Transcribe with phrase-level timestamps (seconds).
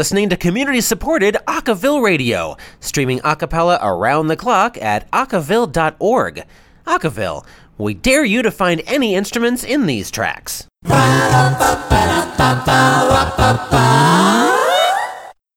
[0.00, 6.42] listening to community supported Acaville Radio, streaming acapella around the clock at acaville.org.
[6.86, 7.44] Acaville,
[7.76, 10.66] we dare you to find any instruments in these tracks.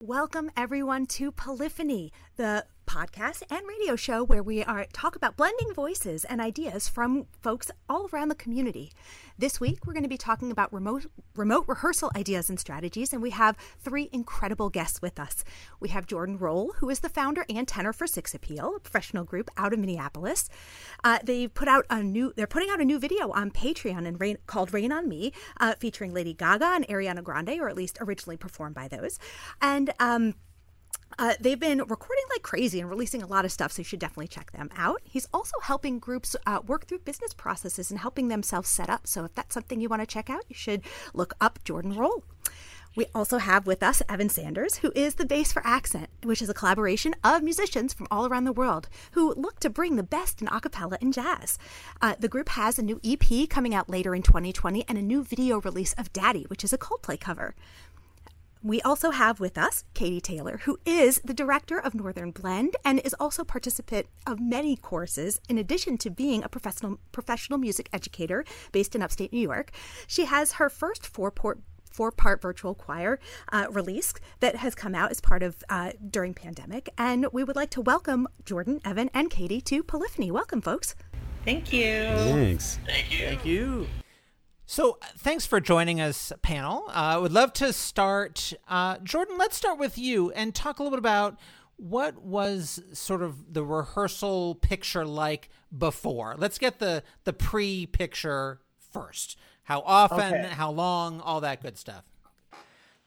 [0.02, 5.74] Welcome everyone to Polyphony, the podcast and radio show where we are talk about blending
[5.74, 8.92] voices and ideas from folks all around the community.
[9.38, 13.22] This week we're going to be talking about remote remote rehearsal ideas and strategies and
[13.22, 15.44] we have three incredible guests with us.
[15.80, 19.24] We have Jordan Roll, who is the founder and tenor for Six Appeal, a professional
[19.24, 20.50] group out of Minneapolis.
[21.04, 24.20] Uh, they've put out a new they're putting out a new video on Patreon and
[24.20, 27.98] rain, called Rain on Me, uh, featuring Lady Gaga and Ariana Grande, or at least
[28.02, 29.20] originally performed by those.
[29.62, 30.36] And um,
[31.20, 34.00] uh, they've been recording like crazy and releasing a lot of stuff, so you should
[34.00, 35.02] definitely check them out.
[35.04, 39.08] He's also helping groups uh, work through business processes and helping themselves set up.
[39.08, 40.82] So if that's something you want to check out, you should
[41.14, 42.24] look up Jordan Roll.
[42.96, 46.50] We also have with us Evan Sanders, who is the Bass for Accent, which is
[46.50, 50.42] a collaboration of musicians from all around the world who look to bring the best
[50.42, 51.58] in acapella and jazz.
[52.04, 55.24] Uh, the group has a new EP coming out later in 2020 and a new
[55.24, 57.56] video release of Daddy, which is a Coldplay cover.
[58.66, 63.02] We also have with us Katie Taylor, who is the director of Northern Blend and
[63.02, 68.46] is also participant of many courses in addition to being a professional professional music educator
[68.72, 69.72] based in upstate New York.
[70.08, 71.60] She has her first four-part
[71.92, 73.20] four-part virtual choir
[73.52, 77.58] uh, release that has come out as part of uh, during pandemic, and we would
[77.58, 80.32] like to welcome Jordan, Evan, and Katie to Polyphony.
[80.32, 80.96] Welcome, folks.
[81.44, 82.06] Thank you.
[82.06, 82.80] Thanks.
[82.88, 83.28] Thank you.
[83.28, 83.88] Thank you.
[84.74, 86.86] So, uh, thanks for joining us, panel.
[86.88, 88.54] I uh, would love to start.
[88.68, 91.38] Uh, Jordan, let's start with you and talk a little bit about
[91.76, 96.34] what was sort of the rehearsal picture like before.
[96.40, 98.62] Let's get the the pre picture
[98.92, 99.38] first.
[99.62, 100.48] How often, Okay.
[100.48, 102.06] how long, all that good stuff.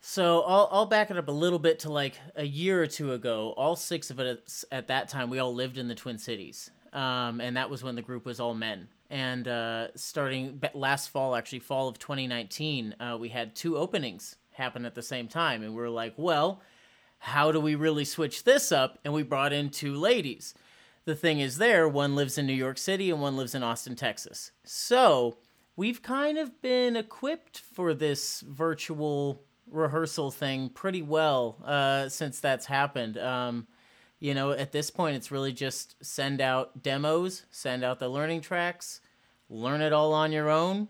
[0.00, 3.12] So I'll, I'll back it up a little bit to like a year or two
[3.12, 3.52] ago.
[3.56, 6.70] All six of us at that time, we all lived in the Twin Cities.
[6.92, 8.86] Um, and that was when the group was all men.
[9.10, 14.84] And uh, starting last fall, actually, fall of 2019, uh, we had two openings happen
[14.84, 15.62] at the same time.
[15.62, 16.62] And we were like, well,
[17.18, 18.98] how do we really switch this up?
[19.04, 20.54] And we brought in two ladies.
[21.04, 23.94] The thing is, there, one lives in New York City and one lives in Austin,
[23.94, 24.50] Texas.
[24.64, 25.38] So
[25.76, 32.66] we've kind of been equipped for this virtual rehearsal thing pretty well uh, since that's
[32.66, 33.18] happened.
[33.18, 33.66] Um,
[34.18, 38.40] you know, at this point, it's really just send out demos, send out the learning
[38.40, 39.00] tracks,
[39.48, 40.88] learn it all on your own,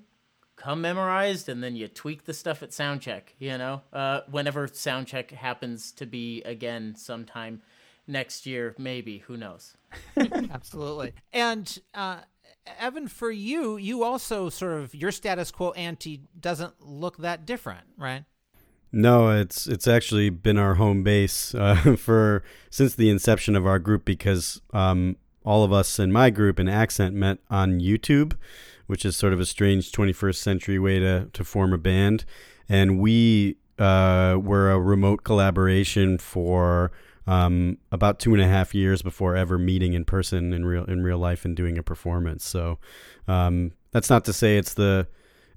[0.54, 3.22] come memorized, and then you tweak the stuff at soundcheck.
[3.38, 7.62] You know, uh, whenever soundcheck happens to be again sometime
[8.06, 9.76] next year, maybe who knows.
[10.16, 11.12] Absolutely.
[11.32, 12.18] And uh,
[12.78, 17.86] Evan, for you, you also sort of your status quo ante doesn't look that different,
[17.96, 18.24] right?
[18.92, 23.78] No, it's it's actually been our home base uh, for since the inception of our
[23.78, 28.34] group because um, all of us in my group in Accent met on YouTube,
[28.86, 32.24] which is sort of a strange 21st century way to to form a band,
[32.68, 36.90] and we uh, were a remote collaboration for
[37.26, 41.02] um, about two and a half years before ever meeting in person in real in
[41.02, 42.44] real life and doing a performance.
[42.44, 42.78] So
[43.26, 45.08] um, that's not to say it's the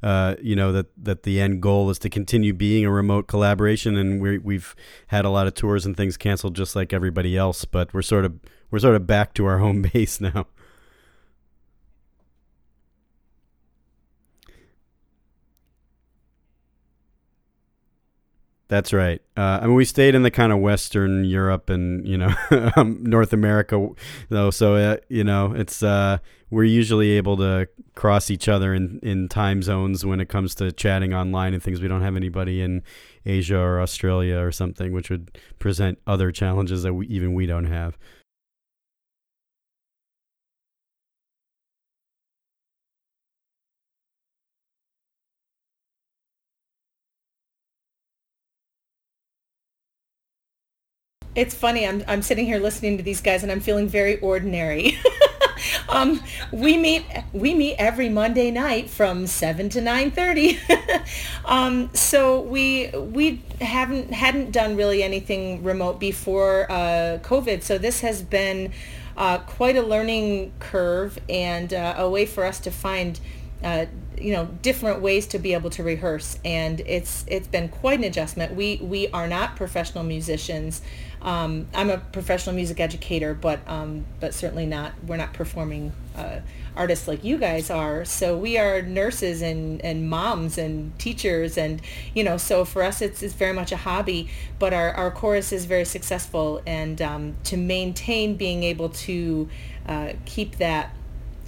[0.01, 3.97] uh, you know that that the end goal is to continue being a remote collaboration,
[3.97, 4.75] and we we've
[5.07, 7.65] had a lot of tours and things canceled just like everybody else.
[7.65, 8.39] But we're sort of
[8.71, 10.47] we're sort of back to our home base now.
[18.69, 19.19] That's right.
[19.35, 22.33] Uh, I mean, we stayed in the kind of Western Europe and you know
[22.75, 23.89] um, North America,
[24.29, 24.51] though.
[24.51, 26.19] So uh, you know, it's uh,
[26.51, 30.71] we're usually able to cross each other in in time zones when it comes to
[30.71, 31.81] chatting online and things.
[31.81, 32.83] We don't have anybody in
[33.25, 37.65] Asia or Australia or something, which would present other challenges that we, even we don't
[37.65, 37.97] have.
[51.39, 51.87] It's funny.
[51.87, 54.97] I'm I'm sitting here listening to these guys, and I'm feeling very ordinary.
[55.89, 56.21] um,
[56.51, 60.59] we meet we meet every Monday night from seven to nine thirty.
[61.45, 67.63] um, so we we haven't hadn't done really anything remote before uh, COVID.
[67.63, 68.73] So this has been
[69.15, 73.17] uh, quite a learning curve and uh, a way for us to find
[73.63, 73.85] uh,
[74.19, 78.05] you know different ways to be able to rehearse and it's it's been quite an
[78.05, 80.81] adjustment we we are not professional musicians
[81.21, 86.39] um, I'm a professional music educator but um, but certainly not we're not performing uh,
[86.75, 91.81] artists like you guys are so we are nurses and and moms and teachers and
[92.13, 94.29] you know so for us it's, it's very much a hobby
[94.59, 99.49] but our, our chorus is very successful and um, to maintain being able to
[99.87, 100.93] uh, keep that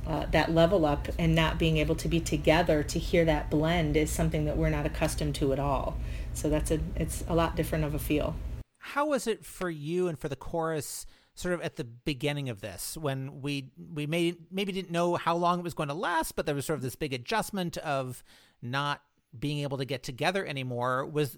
[0.06, 3.96] uh, that level up and not being able to be together to hear that blend
[3.96, 5.96] is something that we're not accustomed to at all.
[6.34, 8.36] So that's a it's a lot different of a feel.
[8.82, 11.06] How was it for you and for the chorus?
[11.34, 15.36] Sort of at the beginning of this, when we we may, maybe didn't know how
[15.36, 18.22] long it was going to last, but there was sort of this big adjustment of
[18.62, 19.02] not
[19.40, 21.06] being able to get together anymore.
[21.06, 21.38] Was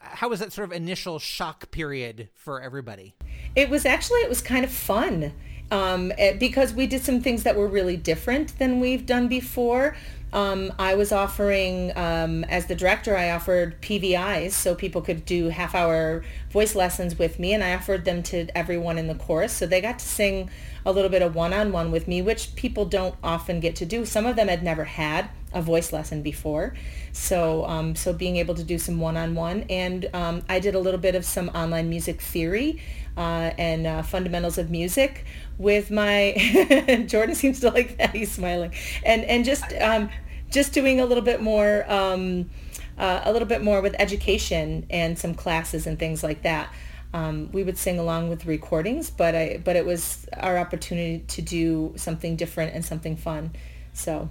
[0.00, 3.14] how was that sort of initial shock period for everybody?
[3.54, 5.34] It was actually it was kind of fun
[5.70, 9.96] um, eh, because we did some things that were really different than we've done before.
[10.32, 15.48] Um, I was offering, um, as the director, I offered PVIs so people could do
[15.48, 19.52] half hour voice lessons with me and I offered them to everyone in the chorus.
[19.54, 20.50] So they got to sing
[20.84, 24.04] a little bit of one-on-one with me, which people don't often get to do.
[24.04, 26.74] Some of them had never had a voice lesson before.
[27.12, 31.00] So, um, so being able to do some one-on-one and um, I did a little
[31.00, 32.80] bit of some online music theory
[33.18, 35.24] uh, and uh, fundamentals of music
[35.58, 38.72] with my Jordan seems to like that he's smiling
[39.04, 40.08] and and just um,
[40.50, 42.48] just doing a little bit more um,
[42.96, 46.72] uh, a little bit more with education and some classes and things like that.
[47.12, 51.42] Um, we would sing along with recordings, but I but it was our opportunity to
[51.42, 53.52] do something different and something fun.
[53.94, 54.28] So,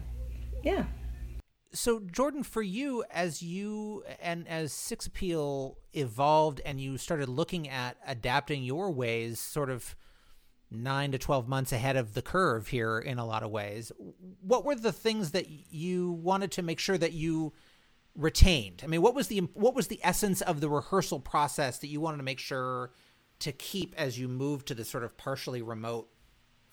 [0.63, 0.85] yeah.
[1.73, 7.67] So Jordan, for you, as you and as Six Appeal evolved, and you started looking
[7.67, 9.95] at adapting your ways, sort of
[10.69, 13.91] nine to 12 months ahead of the curve here in a lot of ways.
[14.41, 17.53] What were the things that you wanted to make sure that you
[18.15, 18.81] retained?
[18.83, 22.01] I mean, what was the what was the essence of the rehearsal process that you
[22.01, 22.91] wanted to make sure
[23.39, 26.09] to keep as you moved to this sort of partially remote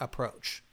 [0.01, 0.64] approach?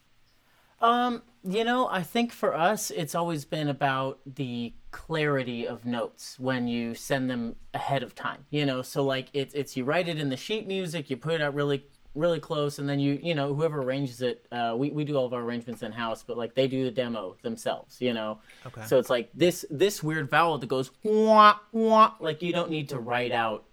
[0.81, 6.39] Um, you know, I think for us, it's always been about the clarity of notes
[6.39, 8.45] when you send them ahead of time.
[8.49, 11.33] You know, so like it's it's you write it in the sheet music, you put
[11.33, 14.89] it out really really close and then you you know whoever arranges it uh, we,
[14.89, 18.01] we do all of our arrangements in house but like they do the demo themselves
[18.01, 22.41] you know okay so it's like this this weird vowel that goes wah wah like
[22.41, 23.63] you don't need to write out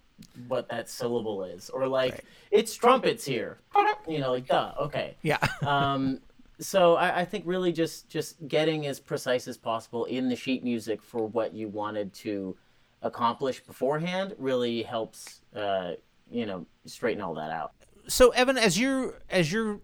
[0.46, 2.24] what that syllable is or like right.
[2.52, 3.58] it's trumpets here
[4.06, 6.20] you know like duh okay yeah um
[6.60, 10.64] so I, I think really just just getting as precise as possible in the sheet
[10.64, 12.56] music for what you wanted to
[13.02, 15.92] accomplish beforehand really helps uh
[16.30, 17.72] you know straighten all that out.
[18.08, 19.80] So Evan, as you're as you're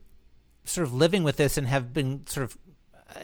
[0.65, 2.59] sort of living with this and have been sort of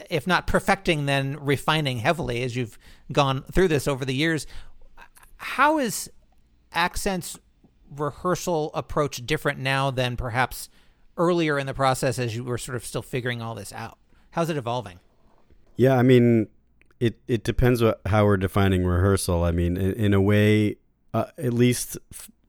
[0.09, 2.77] if not perfecting then refining heavily as you've
[3.11, 4.45] gone through this over the years
[5.37, 6.09] how is
[6.71, 7.37] Accent's
[7.89, 10.69] rehearsal approach different now than perhaps
[11.21, 13.97] earlier in the process as you were sort of still figuring all this out
[14.31, 14.99] how's it evolving
[15.75, 16.47] yeah i mean
[16.99, 20.75] it it depends what, how we're defining rehearsal i mean in, in a way
[21.13, 21.97] uh, at least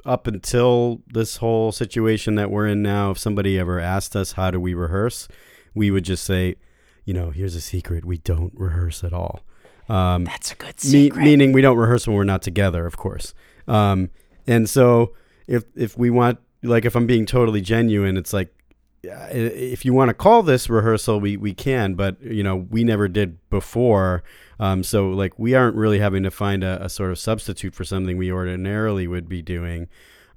[0.04, 4.50] up until this whole situation that we're in now, if somebody ever asked us how
[4.50, 5.28] do we rehearse,
[5.74, 6.56] we would just say,
[7.04, 9.40] you know, here's a secret: we don't rehearse at all.
[9.88, 11.18] Um, That's a good secret.
[11.18, 13.34] Me- meaning we don't rehearse when we're not together, of course.
[13.68, 14.10] Um,
[14.46, 15.14] and so
[15.46, 18.54] if if we want, like, if I'm being totally genuine, it's like
[19.02, 23.08] if you want to call this rehearsal, we, we can, but you know, we never
[23.08, 24.22] did before.
[24.60, 27.84] Um, so like we aren't really having to find a, a, sort of substitute for
[27.84, 29.88] something we ordinarily would be doing.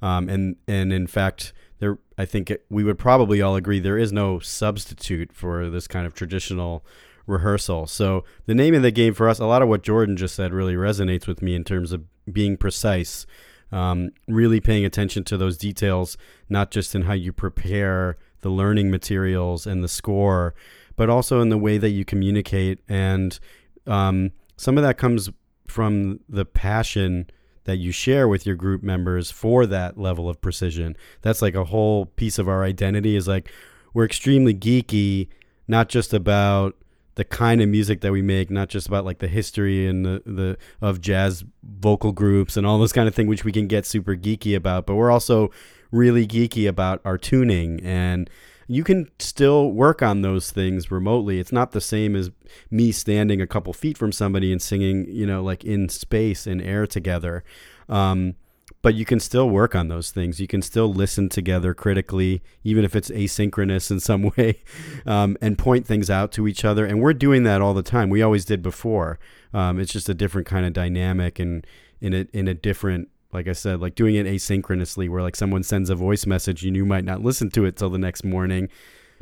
[0.02, 3.98] Um, and, and in fact, there, I think it, we would probably all agree there
[3.98, 6.84] is no substitute for this kind of traditional
[7.28, 7.86] rehearsal.
[7.88, 10.54] So the name of the game for us, a lot of what Jordan just said
[10.54, 13.28] really resonates with me in terms of being precise,
[13.72, 16.18] um, really paying attention to those details,
[16.50, 20.54] not just in how you prepare the learning materials and the score,
[20.96, 22.78] but also in the way that you communicate.
[22.88, 23.40] And
[23.88, 25.32] um, some of that comes
[25.66, 27.28] from the passion
[27.64, 30.96] that you share with your group members for that level of precision.
[31.24, 33.52] That's like a whole piece of our identity is like
[33.96, 35.28] we're extremely geeky,
[35.68, 36.76] not just about
[37.16, 40.22] the kind of music that we make, not just about like the history and the,
[40.24, 43.88] the of jazz vocal groups and all those kind of thing, which we can get
[43.88, 45.50] super geeky about, but we're also
[45.92, 48.30] really geeky about our tuning and
[48.68, 51.40] you can still work on those things remotely.
[51.40, 52.32] It's not the same as
[52.72, 56.62] me standing a couple feet from somebody and singing, you know, like in space and
[56.62, 57.44] air together.
[57.88, 58.36] Um,
[58.82, 60.40] but you can still work on those things.
[60.40, 64.64] You can still listen together critically, even if it's asynchronous in some way,
[65.06, 66.86] um, and point things out to each other.
[66.86, 68.10] And we're doing that all the time.
[68.10, 69.20] We always did before.
[69.54, 71.66] Um, it's just a different kind of dynamic and
[72.02, 75.62] in a in a different like I said, like doing it asynchronously, where like someone
[75.62, 78.70] sends a voice message and you might not listen to it till the next morning.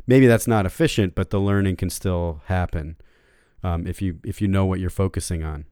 [0.06, 2.96] Maybe that's not efficient, but the learning can still happen
[3.64, 5.66] um, if you if you know what you're focusing on.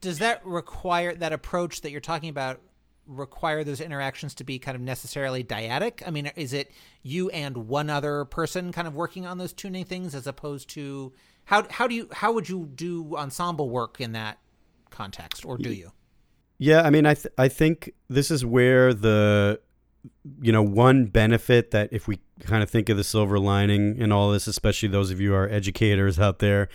[0.00, 2.60] Does that require that approach that you're talking about?
[3.06, 6.02] Require those interactions to be kind of necessarily dyadic?
[6.06, 6.70] I mean, is it
[7.02, 11.12] you and one other person kind of working on those tuning things, as opposed to
[11.46, 14.38] how how do you how would you do ensemble work in that
[14.90, 15.90] context, or do you?
[16.58, 19.60] Yeah, I mean, I th- I think this is where the
[20.40, 24.10] you know one benefit that if we kind of think of the silver lining in
[24.10, 26.68] all this, especially those of you are educators out there,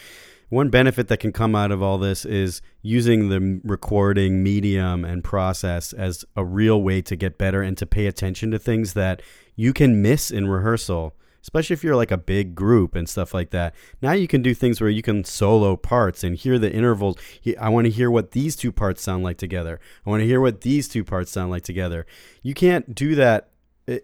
[0.50, 5.24] one benefit that can come out of all this is using the recording medium and
[5.24, 9.22] process as a real way to get better and to pay attention to things that
[9.56, 13.51] you can miss in rehearsal especially if you're like a big group and stuff like
[13.51, 13.75] that.
[14.01, 17.17] Now you can do things where you can solo parts and hear the intervals.
[17.59, 19.79] I want to hear what these two parts sound like together.
[20.05, 22.05] I want to hear what these two parts sound like together.
[22.41, 23.50] You can't do that
[23.89, 24.00] eh,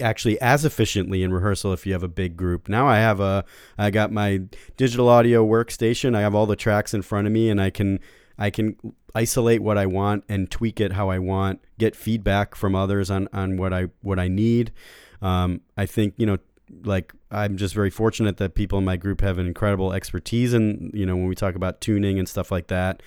[0.00, 2.68] actually as efficiently in rehearsal if you have a big group.
[2.68, 3.44] Now I have a
[3.76, 4.40] I got my
[4.78, 6.16] digital audio workstation.
[6.16, 8.00] I have all the tracks in front of me and I can
[8.38, 8.76] I can
[9.14, 13.28] isolate what I want and tweak it how I want, get feedback from others on
[13.34, 14.72] on what I what I need.
[15.20, 16.38] Um, I think you know
[16.84, 20.90] like I'm just very fortunate that people in my group have an incredible expertise in
[20.94, 23.02] you know when we talk about tuning and stuff like that.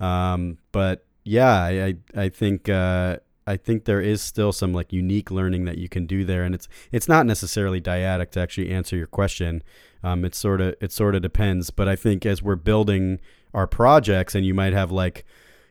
[0.00, 5.30] Um, but yeah, I I, think uh, I think there is still some like unique
[5.30, 8.96] learning that you can do there, and it's it's not necessarily dyadic to actually answer
[8.96, 9.62] your question.
[10.02, 13.20] Um, sort of it sort of depends, but I think as we're building
[13.54, 15.24] our projects, and you might have like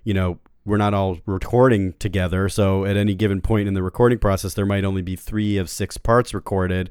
[0.04, 2.48] you know we're not all recording together.
[2.48, 5.70] So at any given point in the recording process, there might only be three of
[5.70, 6.90] six parts recorded.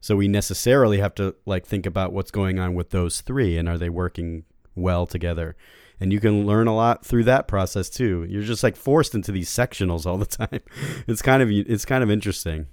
[0.00, 3.68] So we necessarily have to like think about what's going on with those three and
[3.68, 5.56] are they working well together?
[6.00, 8.24] And you can learn a lot through that process too.
[8.28, 10.60] You're just like forced into these sectionals all the time.
[11.06, 12.66] It's kind of it's kind of interesting.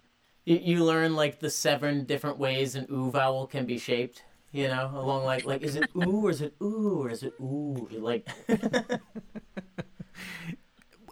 [0.46, 4.24] You, you learn like the seven different ways an ooh vowel can be shaped.
[4.54, 7.34] You know, along like like is it ooh or is it ooh or is it
[7.42, 7.90] ooh?
[7.92, 8.30] Like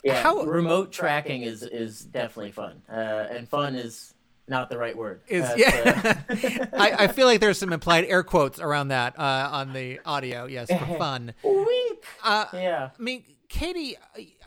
[0.05, 4.14] yeah, How, remote tracking is is definitely fun, uh, and fun is
[4.47, 5.21] not the right word.
[5.27, 6.21] Is uh, yeah.
[6.73, 10.45] I, I feel like there's some implied air quotes around that uh, on the audio.
[10.45, 11.33] Yes, for fun.
[11.43, 12.05] Wink.
[12.23, 12.89] Uh, yeah.
[12.97, 13.97] I mean, Katie,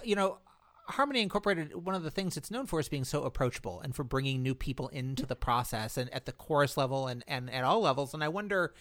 [0.04, 0.38] you know,
[0.86, 1.74] Harmony Incorporated.
[1.84, 4.54] One of the things it's known for is being so approachable and for bringing new
[4.54, 8.14] people into the process and at the chorus level and and at all levels.
[8.14, 8.74] And I wonder,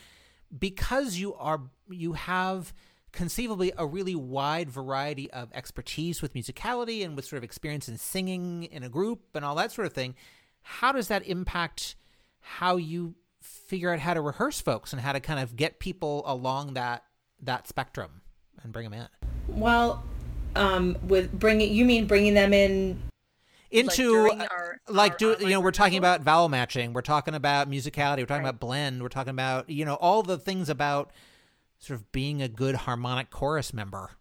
[0.58, 2.74] because you are you have
[3.12, 7.98] conceivably a really wide variety of expertise with musicality and with sort of experience in
[7.98, 10.14] singing in a group and all that sort of thing
[10.68, 11.96] how does that impact
[12.40, 16.24] how you figure out how to rehearse folks and how to kind of get people
[16.26, 17.04] along that
[17.42, 18.22] that spectrum
[18.62, 19.08] and bring them in?
[19.48, 20.04] Well,
[20.56, 23.02] um, with bringing you mean bringing them in
[23.72, 27.36] into like, our, like our do you know we're talking about vowel matching we're talking
[27.36, 28.50] about musicality we're talking right.
[28.50, 31.12] about blend we're talking about you know all the things about
[31.78, 34.12] sort of being a good harmonic chorus member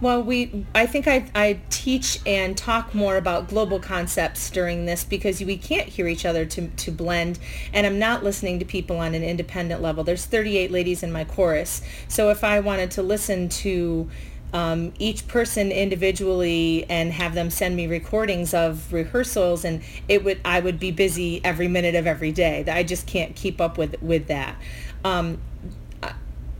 [0.00, 5.04] well, we I think I, I teach and talk more about global concepts during this
[5.04, 7.38] because we can't hear each other to, to blend
[7.72, 10.04] and I'm not listening to people on an independent level.
[10.04, 11.82] There's 38 ladies in my chorus.
[12.06, 14.08] So if I wanted to listen to
[14.52, 20.40] um, each person individually and have them send me recordings of rehearsals and it would
[20.44, 22.64] I would be busy every minute of every day.
[22.68, 24.56] I just can't keep up with with that.
[25.04, 25.38] Um,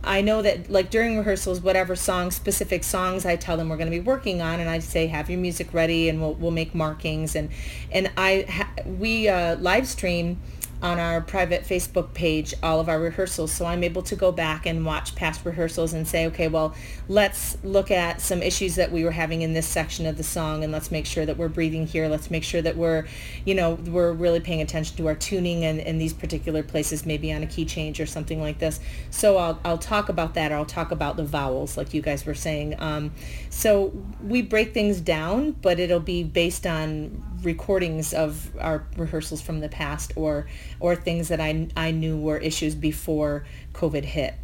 [0.09, 3.91] I know that like during rehearsals, whatever songs, specific songs I tell them we're going
[3.91, 6.73] to be working on, and I say have your music ready, and we'll we'll make
[6.73, 7.49] markings, and
[7.91, 10.41] and I ha- we uh, live stream
[10.81, 13.51] on our private Facebook page all of our rehearsals.
[13.51, 16.73] So I'm able to go back and watch past rehearsals and say, okay, well,
[17.07, 20.63] let's look at some issues that we were having in this section of the song
[20.63, 22.07] and let's make sure that we're breathing here.
[22.07, 23.05] Let's make sure that we're,
[23.45, 27.33] you know, we're really paying attention to our tuning and in these particular places, maybe
[27.33, 28.79] on a key change or something like this.
[29.09, 32.25] So I'll, I'll talk about that or I'll talk about the vowels like you guys
[32.25, 32.75] were saying.
[32.79, 33.11] Um,
[33.49, 33.91] so
[34.23, 39.69] we break things down, but it'll be based on recordings of our rehearsals from the
[39.69, 40.47] past or
[40.79, 44.35] or things that I, I knew were issues before COVID hit.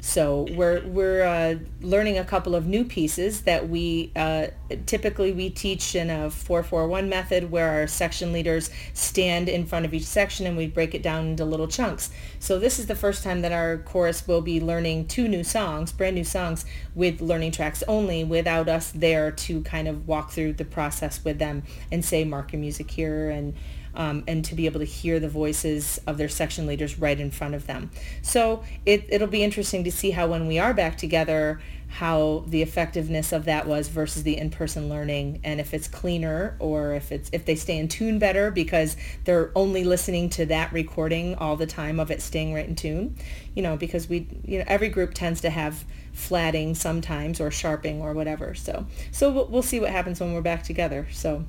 [0.00, 4.48] So we're we're uh, learning a couple of new pieces that we uh,
[4.86, 9.94] typically we teach in a 441 method where our section leaders stand in front of
[9.94, 12.10] each section and we break it down into little chunks.
[12.38, 15.92] So this is the first time that our chorus will be learning two new songs,
[15.92, 20.54] brand new songs with learning tracks only without us there to kind of walk through
[20.54, 23.54] the process with them and say mark your music here and
[23.96, 27.30] um, and to be able to hear the voices of their section leaders right in
[27.30, 27.90] front of them.
[28.22, 32.62] So it, it'll be interesting to see how when we are back together, how the
[32.62, 37.30] effectiveness of that was versus the in-person learning and if it's cleaner or if it's
[37.32, 41.66] if they stay in tune better because they're only listening to that recording all the
[41.66, 43.16] time of it staying right in tune.
[43.54, 48.02] You know because we you know every group tends to have flatting sometimes or sharping
[48.02, 48.54] or whatever.
[48.54, 51.06] So so we'll, we'll see what happens when we're back together.
[51.12, 51.44] So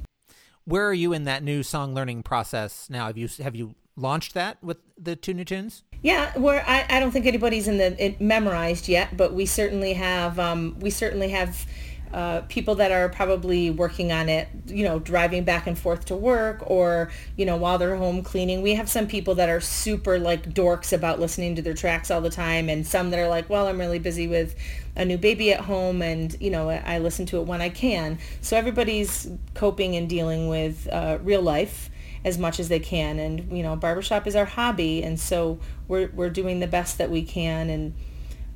[0.68, 3.08] where are you in that new song learning process now?
[3.08, 5.84] Have you have you launched that with the two new tunes?
[6.02, 9.94] Yeah, where I, I don't think anybody's in the it memorized yet, but we certainly
[9.94, 11.66] have um, we certainly have
[12.14, 16.16] uh, people that are probably working on it, you know, driving back and forth to
[16.16, 18.62] work or, you know, while they're home cleaning.
[18.62, 22.22] We have some people that are super like dorks about listening to their tracks all
[22.22, 24.56] the time and some that are like, well, I'm really busy with
[24.96, 28.20] a new baby at home and, you know, I listen to it when I can.
[28.42, 31.90] So everybody's coping and dealing with uh, real life
[32.26, 33.20] as much as they can.
[33.20, 35.04] And, you know, barbershop is our hobby.
[35.04, 37.94] And so we're, we're doing the best that we can and,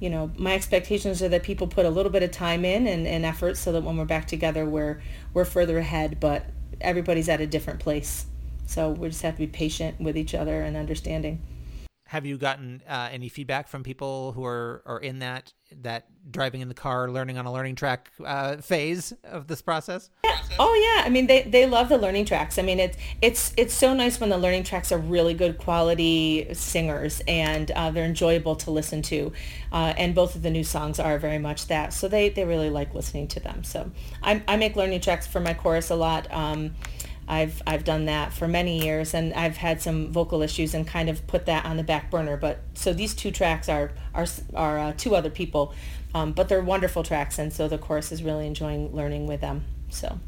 [0.02, 3.06] you know, my expectations are that people put a little bit of time in and,
[3.06, 5.00] and effort so that when we're back together, we're,
[5.32, 6.44] we're further ahead, but
[6.82, 8.26] everybody's at a different place.
[8.66, 11.40] So we just have to be patient with each other and understanding.
[12.12, 16.60] Have you gotten uh, any feedback from people who are, are in that that driving
[16.60, 20.10] in the car, learning on a learning track uh, phase of this process?
[20.26, 20.38] Yeah.
[20.60, 22.60] Oh yeah, I mean they, they love the learning tracks.
[22.60, 26.54] I mean it's it's it's so nice when the learning tracks are really good quality
[26.54, 29.32] singers and uh, they're enjoyable to listen to,
[29.72, 31.94] uh, and both of the new songs are very much that.
[31.94, 33.64] So they, they really like listening to them.
[33.64, 33.90] So
[34.22, 36.30] I, I make learning tracks for my chorus a lot.
[36.30, 36.76] Um,
[37.28, 41.10] I've I've done that for many years, and I've had some vocal issues and kind
[41.10, 42.38] of put that on the back burner.
[42.38, 45.74] But so these two tracks are are are uh, two other people,
[46.14, 49.64] um, but they're wonderful tracks, and so the chorus is really enjoying learning with them.
[49.90, 50.20] So.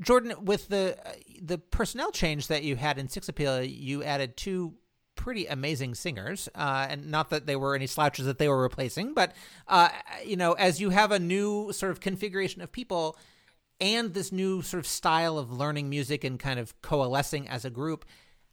[0.00, 4.36] Jordan, with the uh, the personnel change that you had in Six Appeal, you added
[4.36, 4.74] two
[5.14, 9.12] pretty amazing singers, uh, and not that they were any slouches that they were replacing,
[9.12, 9.34] but
[9.68, 9.90] uh,
[10.24, 13.18] you know, as you have a new sort of configuration of people,
[13.80, 17.70] and this new sort of style of learning music and kind of coalescing as a
[17.70, 18.04] group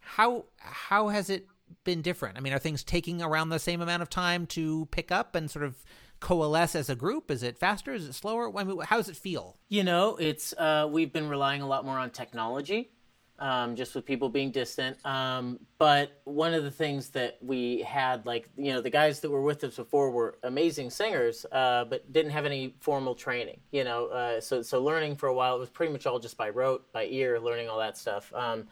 [0.08, 1.48] how how has it
[1.84, 2.38] been different?
[2.38, 5.52] I mean are things taking around the same amount of time to pick up and
[5.52, 5.76] sort of
[6.20, 7.30] coalesce as a group?
[7.30, 7.94] Is it faster?
[7.94, 8.58] Is it slower?
[8.58, 9.58] I mean, how does it feel?
[9.68, 12.92] You know it's uh, we've been relying a lot more on technology
[13.40, 14.98] um, just with people being distant.
[15.06, 19.30] Um, but one of the things that we had, like, you know, the guys that
[19.30, 23.84] were with us before were amazing singers, uh, but didn't have any formal training, you
[23.84, 24.08] know.
[24.08, 26.92] Uh, so, so learning for a while, it was pretty much all just by rote,
[26.92, 28.34] by ear, learning all that stuff.
[28.34, 28.68] Um,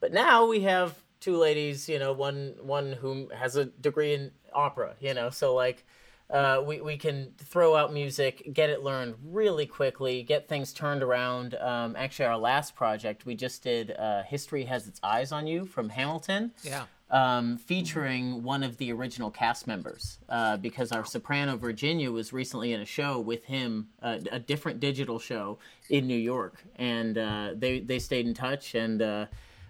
[0.00, 4.30] but now we have two ladies, you know, one one who has a degree in
[4.52, 5.84] opera, you know, so like
[6.30, 11.02] uh, we, we can throw out music, get it learned really quickly, get things turned
[11.02, 11.54] around.
[11.54, 15.64] Um, actually, our last project, we just did uh, History Has Its Eyes on You
[15.64, 16.52] from Hamilton.
[16.62, 16.84] Yeah.
[17.10, 22.74] Um, featuring one of the original cast members uh, because our soprano Virginia was recently
[22.74, 27.54] in a show with him, uh, a different digital show in New York, and uh,
[27.56, 29.24] they they stayed in touch and uh,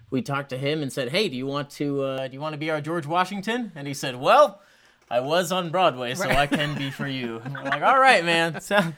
[0.09, 2.53] we talked to him and said, "Hey, do you want to uh, do you want
[2.53, 4.61] to be our George Washington?" And he said, "Well."
[5.09, 7.41] I was on Broadway, so I can be for you.
[7.45, 8.59] And we're like, all right, man.
[8.69, 8.93] So,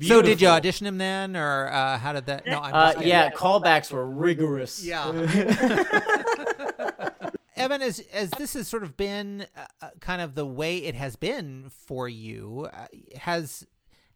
[0.00, 2.46] so did you audition him then, or uh, how did that?
[2.46, 4.84] No, I'm uh, yeah, callbacks were rigorous.
[4.84, 5.08] Yeah.
[7.56, 10.94] Evan, as as this has sort of been uh, uh, kind of the way it
[10.94, 12.86] has been for you, uh,
[13.18, 13.66] has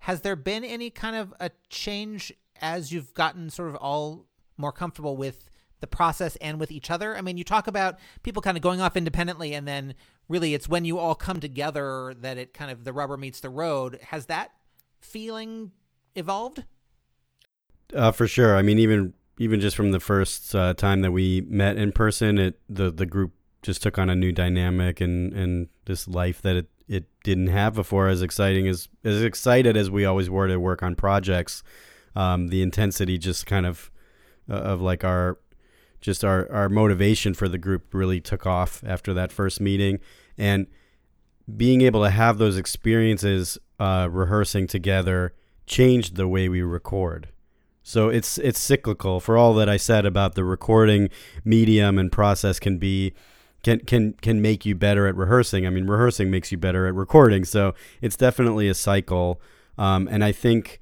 [0.01, 4.27] has there been any kind of a change as you've gotten sort of all
[4.57, 5.51] more comfortable with
[5.81, 7.17] the process and with each other?
[7.17, 9.95] I mean, you talk about people kind of going off independently and then
[10.33, 13.51] really it's when you all come together that it kind of the rubber meets the
[13.51, 14.01] road.
[14.09, 14.51] Has that
[15.01, 15.73] feeling
[16.15, 16.65] evolved?
[17.95, 18.57] Uh, for sure.
[18.57, 22.39] I mean, even even just from the first uh, time that we met in person,
[22.39, 26.57] it the the group just took on a new dynamic and and this life that
[26.57, 28.09] it it didn't have before.
[28.09, 31.63] As exciting as as excited as we always were to work on projects,
[32.17, 33.91] um, the intensity just kind of
[34.49, 35.39] uh, of like our
[36.01, 40.01] just our, our motivation for the group really took off after that first meeting
[40.37, 40.67] and
[41.57, 45.35] being able to have those experiences uh, rehearsing together
[45.67, 47.29] changed the way we record
[47.83, 51.09] so it's it's cyclical for all that i said about the recording
[51.45, 53.13] medium and process can be
[53.63, 55.67] can can can make you better at rehearsing.
[55.67, 57.45] I mean, rehearsing makes you better at recording.
[57.45, 59.41] So it's definitely a cycle.
[59.79, 60.81] Um, and I think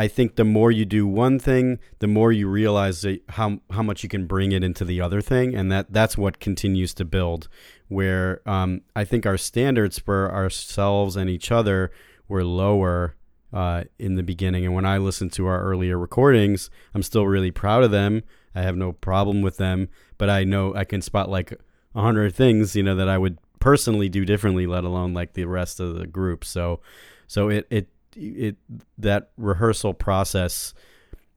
[0.00, 4.02] I think the more you do one thing, the more you realize how how much
[4.02, 7.48] you can bring it into the other thing, and that that's what continues to build.
[7.88, 11.90] Where um, I think our standards for ourselves and each other
[12.28, 13.14] were lower
[13.52, 17.50] uh, in the beginning, and when I listen to our earlier recordings, I'm still really
[17.50, 18.22] proud of them.
[18.54, 21.52] I have no problem with them, but I know I can spot like
[21.94, 25.44] a hundred things, you know, that I would personally do differently, let alone like the
[25.44, 26.42] rest of the group.
[26.42, 26.80] So,
[27.26, 28.56] so it it it
[28.98, 30.74] that rehearsal process,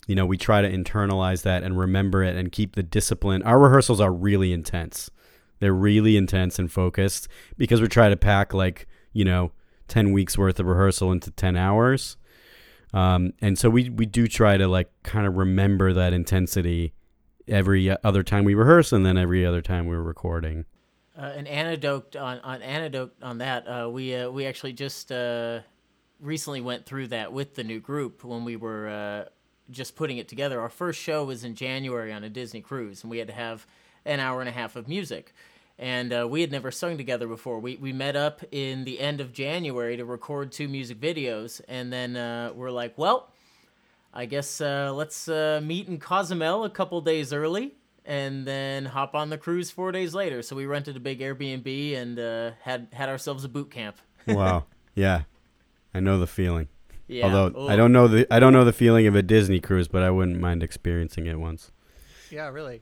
[0.08, 3.42] you know, we try to internalize that and remember it and keep the discipline.
[3.44, 5.10] Our rehearsals are really intense.
[5.60, 9.52] They're really intense and focused because we try to pack like you know
[9.88, 12.18] ten weeks worth of rehearsal into ten hours.
[12.94, 16.94] Um, and so we we do try to like kind of remember that intensity
[17.48, 20.66] every other time we rehearse and then every other time we're recording.
[21.18, 23.68] Uh, an anecdote on, on anecdote on that.
[23.68, 25.60] Uh, we uh, we actually just uh,
[26.24, 29.30] recently went through that with the new group when we were uh,
[29.70, 30.60] just putting it together.
[30.62, 33.68] Our first show was in January on a Disney cruise, and we had to have
[34.06, 35.34] an hour and a half of music.
[35.80, 37.60] And uh, we had never sung together before.
[37.60, 41.92] We we met up in the end of January to record two music videos, and
[41.92, 42.14] then
[42.56, 43.34] we're like, well
[44.14, 47.74] I guess uh, let's uh, meet in Cozumel a couple days early
[48.06, 50.44] and then hop on the cruise four days later.
[50.44, 53.98] So we rented a big Airbnb and uh, had had ourselves a boot camp.
[54.28, 54.66] wow.
[54.96, 55.24] Yeah.
[55.94, 56.68] I know the feeling.
[57.08, 57.26] Yeah.
[57.26, 57.68] Although Ooh.
[57.68, 60.10] I don't know the I don't know the feeling of a Disney cruise, but I
[60.10, 61.72] wouldn't mind experiencing it once.
[62.30, 62.82] Yeah, really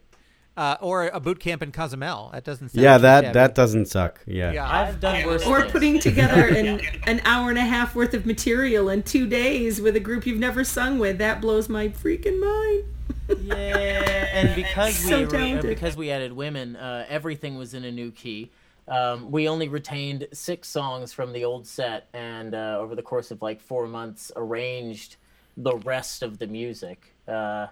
[0.57, 2.29] uh, or a boot camp in Cozumel.
[2.33, 2.73] That doesn't.
[2.73, 3.33] yeah, that shabby.
[3.33, 4.19] that doesn't suck.
[4.25, 4.51] Yeah.
[4.51, 5.45] yeah, I've done worse.
[5.45, 9.79] Or putting together an an hour and a half worth of material in two days
[9.81, 11.17] with a group you've never sung with.
[11.19, 13.47] That blows my freaking mind.
[13.47, 17.91] yeah, and because so we uh, because we added women, uh, everything was in a
[17.91, 18.51] new key.
[18.91, 23.31] Um, we only retained six songs from the old set, and uh, over the course
[23.31, 25.15] of like four months, arranged
[25.55, 27.15] the rest of the music.
[27.25, 27.67] Uh,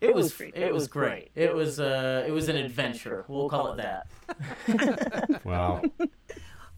[0.00, 1.30] it, was, was it, was great.
[1.36, 3.24] It, was uh it was an adventure.
[3.28, 5.40] We'll call it that.
[5.44, 5.82] wow.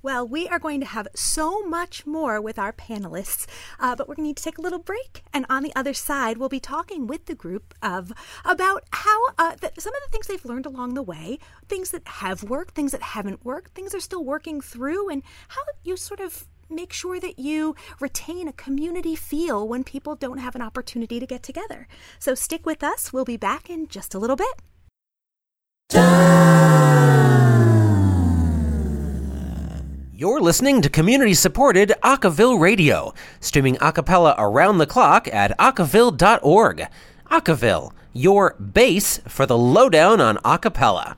[0.00, 3.46] Well, we are going to have so much more with our panelists,
[3.80, 5.24] uh, but we're going to need to take a little break.
[5.32, 8.12] And on the other side, we'll be talking with the group of
[8.44, 12.06] about how uh, the, some of the things they've learned along the way, things that
[12.06, 16.20] have worked, things that haven't worked, things they're still working through, and how you sort
[16.20, 21.18] of make sure that you retain a community feel when people don't have an opportunity
[21.18, 21.88] to get together.
[22.18, 23.12] So stick with us.
[23.12, 24.62] We'll be back in just a little bit.
[30.20, 36.88] You're listening to community supported Acaville Radio, streaming acapella around the clock at acaville.org.
[37.30, 41.14] Acaville, your base for the lowdown on acapella.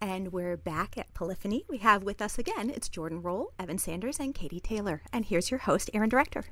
[0.00, 1.64] And we're back at Polyphony.
[1.68, 5.02] We have with us again, it's Jordan Roll, Evan Sanders, and Katie Taylor.
[5.12, 6.44] And here's your host, Aaron Director.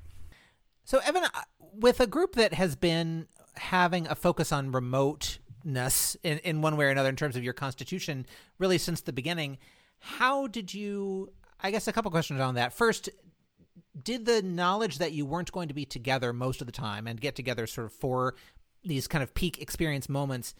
[0.85, 1.29] So, Evan, uh,
[1.73, 4.73] with a group that has been having a focus on
[5.65, 8.27] remoteness in, in one way or another in terms of your constitution,
[8.59, 9.59] really since the beginning,
[9.99, 11.33] how did you?
[11.61, 12.73] I guess a couple questions on that.
[12.73, 13.09] First,
[14.03, 17.21] did the knowledge that you weren't going to be together most of the time and
[17.21, 18.35] get together sort of for
[18.85, 20.55] these kind of peak experience moments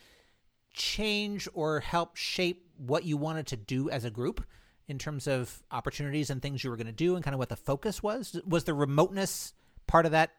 [0.73, 4.45] change or help shape what you wanted to do as a group
[4.89, 7.49] in terms of opportunities and things you were going to do and kind of what
[7.49, 8.41] the focus was?
[8.47, 9.53] Was the remoteness
[9.87, 10.31] part of that?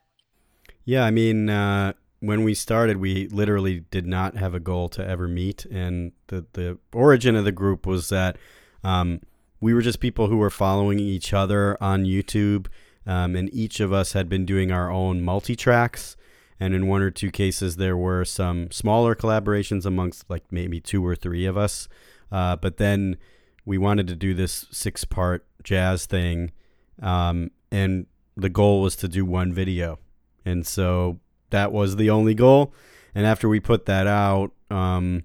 [0.83, 5.07] Yeah, I mean, uh, when we started, we literally did not have a goal to
[5.07, 8.37] ever meet, and the the origin of the group was that
[8.83, 9.21] um,
[9.59, 12.67] we were just people who were following each other on YouTube,
[13.05, 16.15] um, and each of us had been doing our own multi tracks
[16.59, 21.05] and in one or two cases there were some smaller collaborations amongst like maybe two
[21.05, 21.87] or three of us.
[22.31, 23.17] Uh, but then
[23.65, 26.51] we wanted to do this six part jazz thing
[27.01, 28.05] um, and
[28.37, 29.99] the goal was to do one video.
[30.45, 31.19] And so
[31.55, 32.73] that was the only goal.
[33.15, 35.23] And after we put that out um,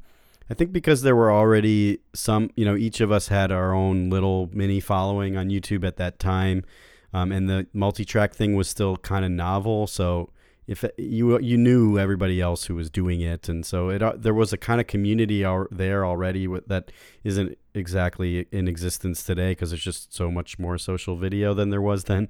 [0.51, 4.11] i think because there were already some you know each of us had our own
[4.11, 6.65] little mini following on youtube at that time.
[7.13, 9.89] Um, and the multi-track thing was still kind of novel.
[9.89, 10.31] So
[10.69, 14.35] if you you knew everybody else who was doing it, and so it uh, there
[14.35, 16.93] was a kind of community out there already with, that
[17.25, 21.83] isn't exactly in existence today because there's just so much more social video than there
[21.83, 22.29] was then.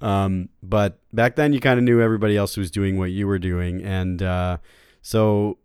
[0.00, 3.38] Um, but back then, you kind of knew everybody else was doing what you were
[3.38, 4.58] doing, and uh,
[5.02, 5.58] so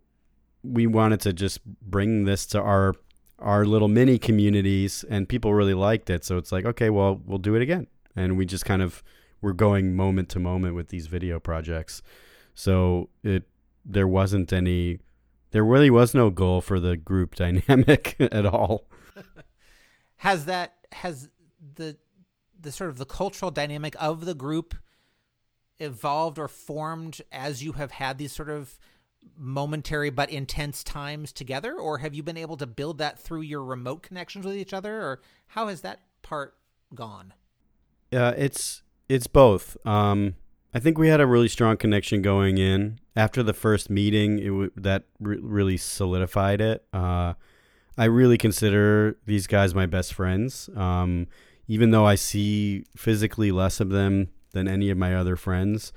[0.62, 2.94] we wanted to just bring this to our
[3.38, 6.24] our little mini communities, and people really liked it.
[6.24, 9.02] So it's like, okay, well, we'll do it again, and we just kind of
[9.40, 12.02] we're going moment to moment with these video projects.
[12.54, 13.44] So it
[13.84, 15.00] there wasn't any
[15.50, 18.86] there really was no goal for the group dynamic at all.
[20.16, 21.28] Has that has
[21.74, 21.96] the
[22.60, 24.74] the sort of the cultural dynamic of the group
[25.80, 28.78] evolved or formed as you have had these sort of
[29.36, 31.74] momentary but intense times together?
[31.74, 35.00] Or have you been able to build that through your remote connections with each other?
[35.00, 36.54] Or how has that part
[36.94, 37.34] gone?
[38.12, 39.76] Yeah it's it's both.
[39.86, 40.36] Um
[40.74, 43.00] i think we had a really strong connection going in.
[43.16, 46.84] After the first meeting it w- that re- really solidified it.
[46.92, 47.34] Uh
[47.96, 51.26] i really consider these guys my best friends um
[51.68, 55.92] even though i see physically less of them than any of my other friends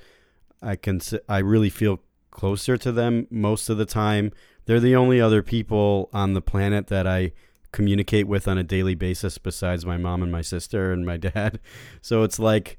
[0.62, 2.00] i can i really feel
[2.36, 4.32] closer to them most of the time.
[4.66, 7.32] They're the only other people on the planet that I
[7.72, 11.60] communicate with on a daily basis besides my mom and my sister and my dad.
[12.02, 12.78] So it's like,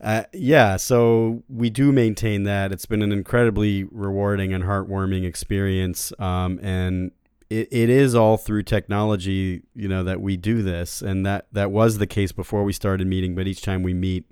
[0.00, 2.70] uh, yeah, so we do maintain that.
[2.70, 6.12] It's been an incredibly rewarding and heartwarming experience.
[6.18, 7.10] Um, and
[7.50, 11.02] it, it is all through technology, you know, that we do this.
[11.02, 13.34] And that, that was the case before we started meeting.
[13.34, 14.24] But each time we meet,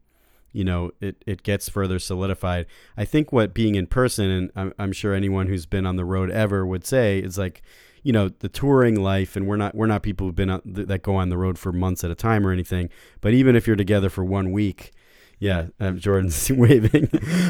[0.55, 2.65] you know it, it gets further solidified
[2.97, 6.05] i think what being in person and I'm, I'm sure anyone who's been on the
[6.05, 7.61] road ever would say is like
[8.03, 11.03] you know the touring life and we're not we're not people who've been on, that
[11.03, 12.89] go on the road for months at a time or anything
[13.21, 14.93] but even if you're together for one week
[15.39, 17.09] yeah um, jordan's waving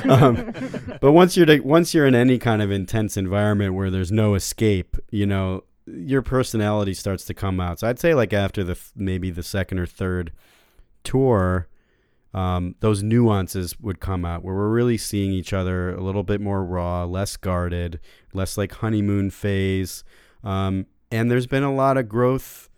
[0.09, 0.53] um,
[1.01, 4.35] but once you're to, once you're in any kind of intense environment where there's no
[4.35, 8.79] escape you know your personality starts to come out so i'd say like after the
[8.97, 10.33] maybe the second or third
[11.03, 11.69] tour
[12.35, 16.41] um, those nuances would come out where we're really seeing each other a little bit
[16.41, 18.01] more raw, less guarded,
[18.33, 20.03] less like honeymoon phase.
[20.43, 22.69] Um, and there's been a lot of growth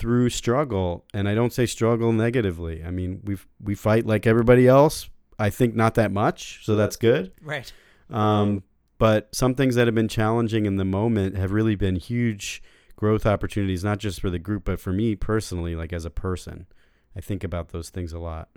[0.00, 2.82] through struggle, and I don't say struggle negatively.
[2.82, 5.10] I mean, we we fight like everybody else.
[5.38, 7.32] I think not that much, so that's good.
[7.42, 7.70] Right.
[8.08, 8.62] Um,
[8.98, 12.62] but some things that have been challenging in the moment have really been huge
[12.96, 16.66] growth opportunities, not just for the group, but for me personally, like as a person.
[17.14, 18.48] I think about those things a lot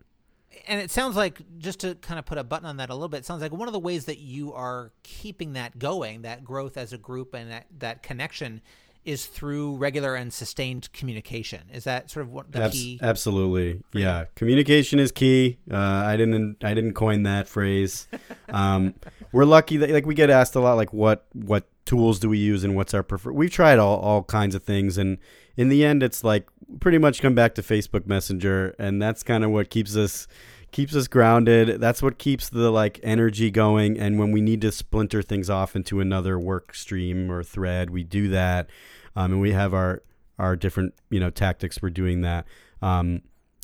[0.67, 3.09] and it sounds like just to kind of put a button on that a little
[3.09, 6.43] bit it sounds like one of the ways that you are keeping that going that
[6.43, 8.61] growth as a group and that, that connection
[9.05, 11.61] is through regular and sustained communication.
[11.73, 13.81] Is that sort of what the key absolutely.
[13.93, 14.25] yeah.
[14.35, 15.57] Communication is key.
[15.69, 18.07] Uh, i didn't i didn't coin that phrase.
[18.49, 18.93] Um,
[19.31, 22.37] we're lucky that like we get asked a lot like what what tools do we
[22.37, 25.17] use and what's our preferred we've tried all, all kinds of things and
[25.57, 26.47] in the end it's like
[26.79, 30.27] pretty much come back to facebook messenger and that's kind of what keeps us
[30.73, 34.71] keeps us grounded that's what keeps the like energy going and when we need to
[34.71, 38.69] splinter things off into another work stream or thread we do that
[39.15, 40.01] um, and we have our
[40.39, 42.45] our different you know tactics for doing that
[42.81, 43.21] um,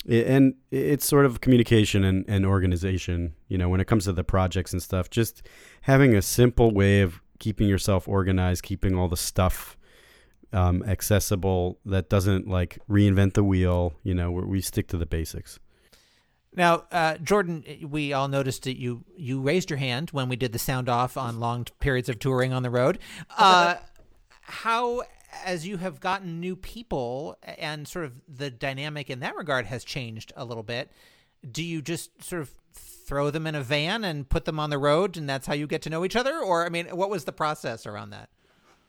[0.08, 4.24] and it's sort of communication and, and organization you know when it comes to the
[4.24, 5.46] projects and stuff just
[5.82, 9.76] having a simple way of keeping yourself organized, keeping all the stuff
[10.52, 13.94] um, accessible that doesn't like reinvent the wheel.
[14.04, 15.58] You know, we stick to the basics.
[16.54, 20.52] Now, uh, Jordan, we all noticed that you you raised your hand when we did
[20.52, 22.98] the sound off on long periods of touring on the road.
[23.36, 23.76] Uh,
[24.40, 25.02] how,
[25.44, 29.84] as you have gotten new people and sort of the dynamic in that regard has
[29.84, 30.90] changed a little bit,
[31.48, 34.78] do you just sort of throw them in a van and put them on the
[34.78, 36.38] road, and that's how you get to know each other?
[36.38, 38.28] Or, I mean, what was the process around that?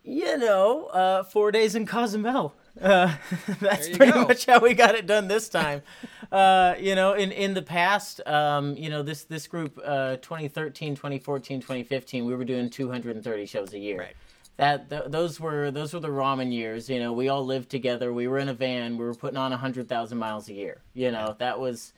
[0.04, 2.54] You know, uh, four days in Cozumel.
[2.80, 3.16] Uh,
[3.60, 4.26] that's pretty go.
[4.26, 5.82] much how we got it done this time.
[6.32, 10.96] uh, you know, in, in the past, um, you know, this this group, uh, 2013,
[10.96, 14.00] 2014, 2015, we were doing 230 shows a year.
[14.00, 14.16] Right.
[14.58, 16.90] That th- those were those were the ramen years.
[16.90, 18.12] You know, we all lived together.
[18.12, 18.98] We were in a van.
[18.98, 20.82] We were putting on 100,000 miles a year.
[20.94, 21.94] You know, that was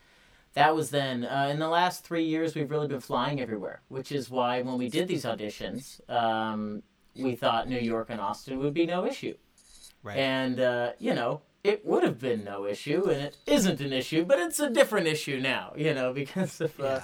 [0.54, 1.26] that was then.
[1.26, 4.78] Uh, in the last three years, we've really been flying everywhere, which is why when
[4.78, 6.84] we did these auditions, um,
[7.15, 9.36] we thought New York and Austin would be no issue.
[10.02, 10.17] Right.
[10.17, 14.26] And, uh, you know, it would have been no issue, and it isn't an issue,
[14.26, 16.78] but it's a different issue now, you know, because of.
[16.80, 17.04] Uh, yeah.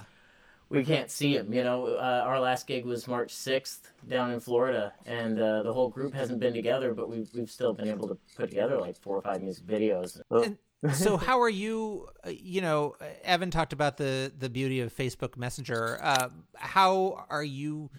[0.71, 1.51] We can't see him.
[1.51, 5.73] You know, uh, our last gig was March 6th down in Florida, and uh, the
[5.73, 8.95] whole group hasn't been together, but we've, we've still been able to put together like
[8.95, 10.21] four or five music videos.
[10.29, 10.59] And-
[10.93, 12.95] so how are you uh, you know
[13.25, 17.89] evan talked about the the beauty of facebook messenger uh, how are you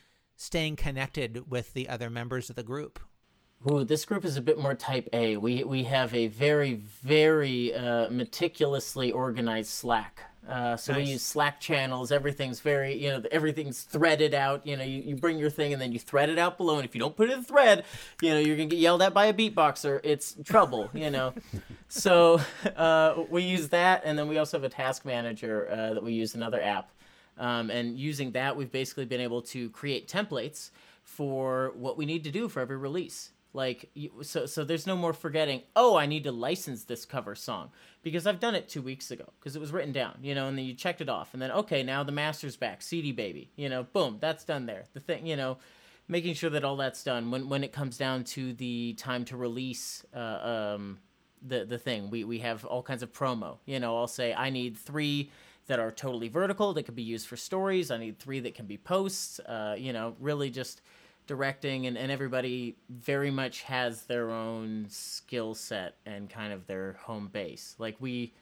[0.40, 2.98] staying connected with the other members of the group
[3.70, 5.36] Ooh, this group is a bit more type A.
[5.36, 10.22] We we have a very very uh, meticulously organized Slack.
[10.48, 11.04] Uh, so nice.
[11.04, 12.10] we use Slack channels.
[12.10, 14.66] Everything's very, you know, everything's threaded out.
[14.66, 16.76] You know, you, you bring your thing and then you thread it out below.
[16.76, 17.84] And if you don't put it in the thread,
[18.22, 20.00] you know, you're gonna get yelled at by a beatboxer.
[20.02, 21.34] It's trouble, you know.
[21.88, 22.40] so
[22.76, 26.14] uh, we use that, and then we also have a task manager uh, that we
[26.14, 26.90] use another app.
[27.38, 30.70] Um, and using that, we've basically been able to create templates
[31.02, 33.32] for what we need to do for every release.
[33.52, 33.90] Like
[34.22, 37.70] so so there's no more forgetting, "Oh, I need to license this cover song."
[38.02, 40.56] Because I've done it 2 weeks ago because it was written down, you know, and
[40.56, 43.50] then you checked it off and then okay, now the master's back, CD baby.
[43.56, 44.84] You know, boom, that's done there.
[44.92, 45.58] The thing, you know,
[46.06, 49.36] making sure that all that's done when when it comes down to the time to
[49.36, 50.18] release uh,
[50.76, 50.98] um
[51.42, 52.08] the the thing.
[52.08, 53.58] We we have all kinds of promo.
[53.66, 55.28] You know, I'll say I need 3
[55.70, 57.92] that are totally vertical that could be used for stories.
[57.92, 59.38] I need 3 that can be posts.
[59.38, 60.82] Uh, you know, really just
[61.28, 66.94] directing and, and everybody very much has their own skill set and kind of their
[67.04, 68.34] home base like we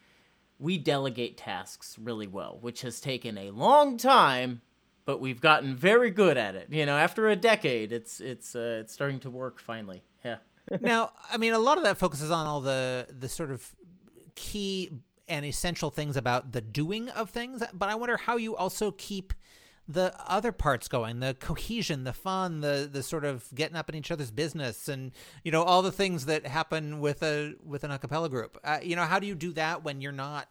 [0.59, 4.63] we delegate tasks really well which has taken a long time
[5.05, 8.79] but we've gotten very good at it you know after a decade it's it's uh,
[8.81, 10.37] it's starting to work finally yeah
[10.81, 13.71] now i mean a lot of that focuses on all the the sort of
[14.35, 14.91] key
[15.29, 19.33] and essential things about the doing of things but i wonder how you also keep
[19.87, 23.95] the other parts going the cohesion the fun the the sort of getting up in
[23.95, 25.13] each other's business and
[25.45, 28.79] you know all the things that happen with a with an a cappella group uh,
[28.83, 30.49] you know how do you do that when you're not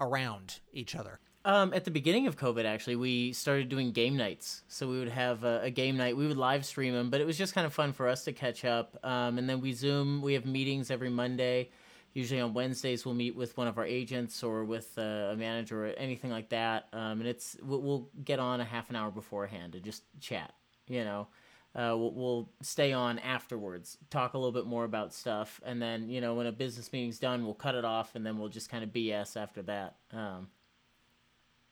[0.00, 4.62] around each other um, at the beginning of COVID, actually, we started doing game nights.
[4.66, 6.16] So we would have a, a, game night.
[6.16, 8.32] We would live stream them, but it was just kind of fun for us to
[8.32, 8.96] catch up.
[9.04, 10.22] Um, and then we Zoom.
[10.22, 11.68] We have meetings every Monday
[12.14, 15.86] usually on Wednesdays we'll meet with one of our agents or with uh, a manager
[15.86, 16.88] or anything like that.
[16.92, 20.54] Um, and it's we'll, we'll, get on a half an hour beforehand and just chat.
[20.88, 21.26] You know,
[21.74, 26.08] uh, we'll, we'll, stay on afterwards, talk a little bit more about stuff, and then
[26.08, 28.70] you know when a business meeting's done, we'll cut it off, and then we'll just
[28.70, 29.96] kind of BS after that.
[30.12, 30.48] Um,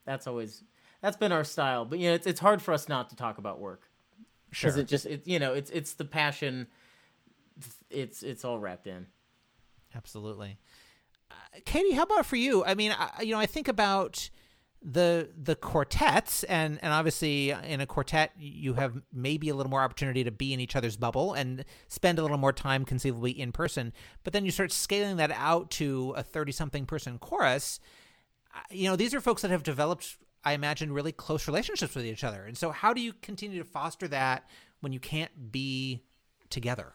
[0.04, 0.64] that's always
[1.00, 3.38] that's been our style, but you know it's it's hard for us not to talk
[3.38, 3.88] about work.
[4.50, 4.76] Sure.
[4.76, 6.66] It just it you know it's it's the passion.
[7.90, 9.06] It's it's all wrapped in.
[9.94, 10.58] Absolutely.
[11.30, 12.64] Uh, Katie, how about for you?
[12.64, 14.30] I mean, I, you know, I think about
[14.84, 19.80] the the quartets and and obviously in a quartet you have maybe a little more
[19.80, 23.52] opportunity to be in each other's bubble and spend a little more time conceivably in
[23.52, 23.92] person
[24.24, 27.78] but then you start scaling that out to a 30 something person chorus
[28.54, 32.04] uh, you know these are folks that have developed i imagine really close relationships with
[32.04, 34.48] each other and so how do you continue to foster that
[34.80, 36.02] when you can't be
[36.50, 36.94] together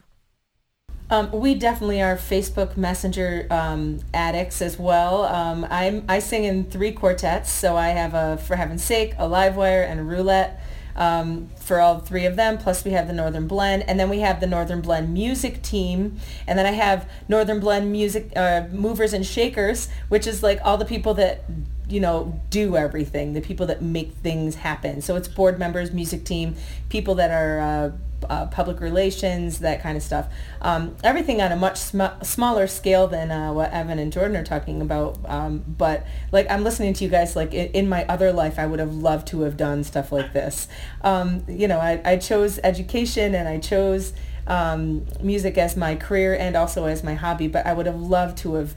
[1.10, 5.24] um, we definitely are Facebook Messenger um, addicts as well.
[5.24, 9.22] Um, I'm I sing in three quartets, so I have a For Heaven's Sake, a
[9.22, 10.60] Livewire, and a Roulette
[10.96, 12.58] um, for all three of them.
[12.58, 16.18] Plus we have the Northern Blend, and then we have the Northern Blend music team,
[16.46, 20.76] and then I have Northern Blend music uh, movers and shakers, which is like all
[20.76, 21.44] the people that
[21.88, 25.00] you know, do everything, the people that make things happen.
[25.00, 26.54] So it's board members, music team,
[26.88, 27.90] people that are uh,
[28.28, 30.28] uh, public relations, that kind of stuff.
[30.60, 34.44] Um, everything on a much sm- smaller scale than uh, what Evan and Jordan are
[34.44, 35.18] talking about.
[35.24, 38.66] Um, but like I'm listening to you guys, like in, in, my other life, I
[38.66, 40.68] would have loved to have done stuff like this.
[41.02, 44.12] Um, you know, I, I chose education and I chose
[44.46, 48.38] um, music as my career and also as my hobby, but I would have loved
[48.38, 48.74] to have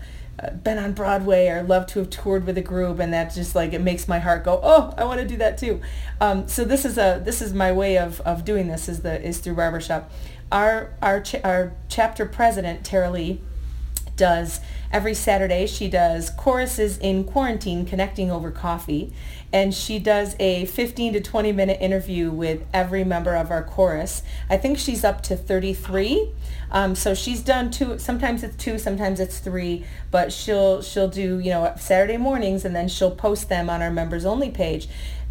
[0.50, 3.74] been on Broadway or love to have toured with a group and that just like
[3.74, 5.82] it makes my heart go oh I want to do that too.
[6.20, 9.22] Um, so this is a this is my way of, of doing this is the
[9.22, 10.12] is through barbershop.
[10.52, 13.42] Our our ch- our chapter president Tara Lee
[14.16, 14.60] does
[14.92, 19.14] every Saturday she does choruses in quarantine connecting over coffee
[19.54, 24.24] and she does a 15 to 20 minute interview with every member of our chorus
[24.50, 26.32] I think she's up to 33
[26.72, 28.00] um, so she's done two.
[28.00, 29.86] Sometimes it's two, sometimes it's three.
[30.10, 33.92] But she'll she'll do you know Saturday mornings, and then she'll post them on our
[33.92, 34.88] members only page.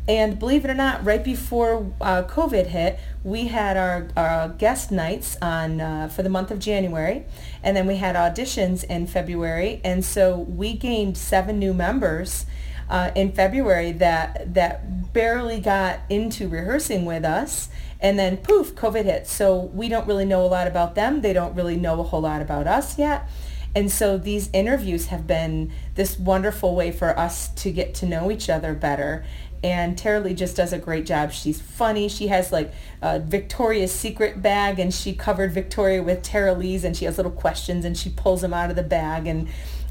[0.09, 4.90] And believe it or not, right before uh, COVID hit, we had our, our guest
[4.90, 7.26] nights on uh, for the month of January,
[7.62, 12.46] and then we had auditions in February, and so we gained seven new members
[12.90, 17.68] uh, in February that that barely got into rehearsing with us
[18.00, 19.26] and then poof, COVID hit.
[19.26, 21.20] So we don't really know a lot about them.
[21.20, 23.29] They don't really know a whole lot about us yet.
[23.74, 28.31] And so these interviews have been this wonderful way for us to get to know
[28.31, 29.24] each other better.
[29.62, 31.33] And Tara Lee just does a great job.
[31.33, 32.09] She's funny.
[32.09, 32.72] She has like
[33.03, 37.31] a Victoria's Secret bag and she covered Victoria with Tara Lee's and she has little
[37.31, 39.48] questions and she pulls them out of the bag and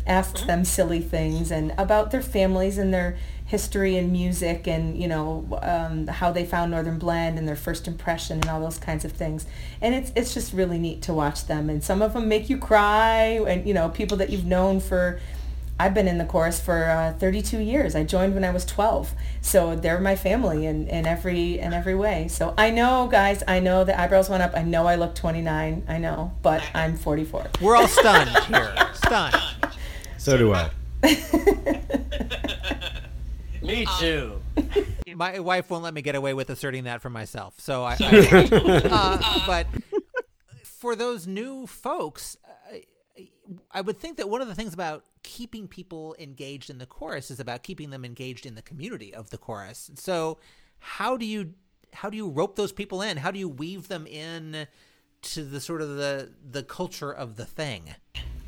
[0.07, 3.17] asks them silly things and about their families and their
[3.49, 7.87] history and music and you know um, how they found Northern Blend and their first
[7.87, 9.47] impression and all those kinds of things.
[9.81, 11.69] And it's it's just really neat to watch them.
[11.69, 13.41] And some of them make you cry.
[13.47, 15.19] And you know people that you've known for.
[15.81, 17.95] I've been in the chorus for uh, 32 years.
[17.95, 21.95] I joined when I was 12, so they're my family in, in every in every
[21.95, 22.27] way.
[22.27, 24.51] So I know, guys, I know the eyebrows went up.
[24.55, 25.85] I know I look 29.
[25.87, 27.51] I know, but I'm 44.
[27.61, 28.75] We're all stunned here.
[28.93, 29.58] stunned.
[30.19, 30.69] So do I.
[33.63, 34.41] Me too.
[35.15, 37.55] my wife won't let me get away with asserting that for myself.
[37.57, 38.49] So I, I
[38.91, 39.67] uh, but
[40.63, 42.35] for those new folks,
[42.69, 42.83] I,
[43.71, 47.31] I would think that one of the things about keeping people engaged in the chorus
[47.31, 49.89] is about keeping them engaged in the community of the chorus.
[49.95, 50.37] So
[50.79, 51.53] how do you
[51.93, 53.15] how do you rope those people in?
[53.17, 54.67] How do you weave them in
[55.21, 57.95] to the sort of the the culture of the thing?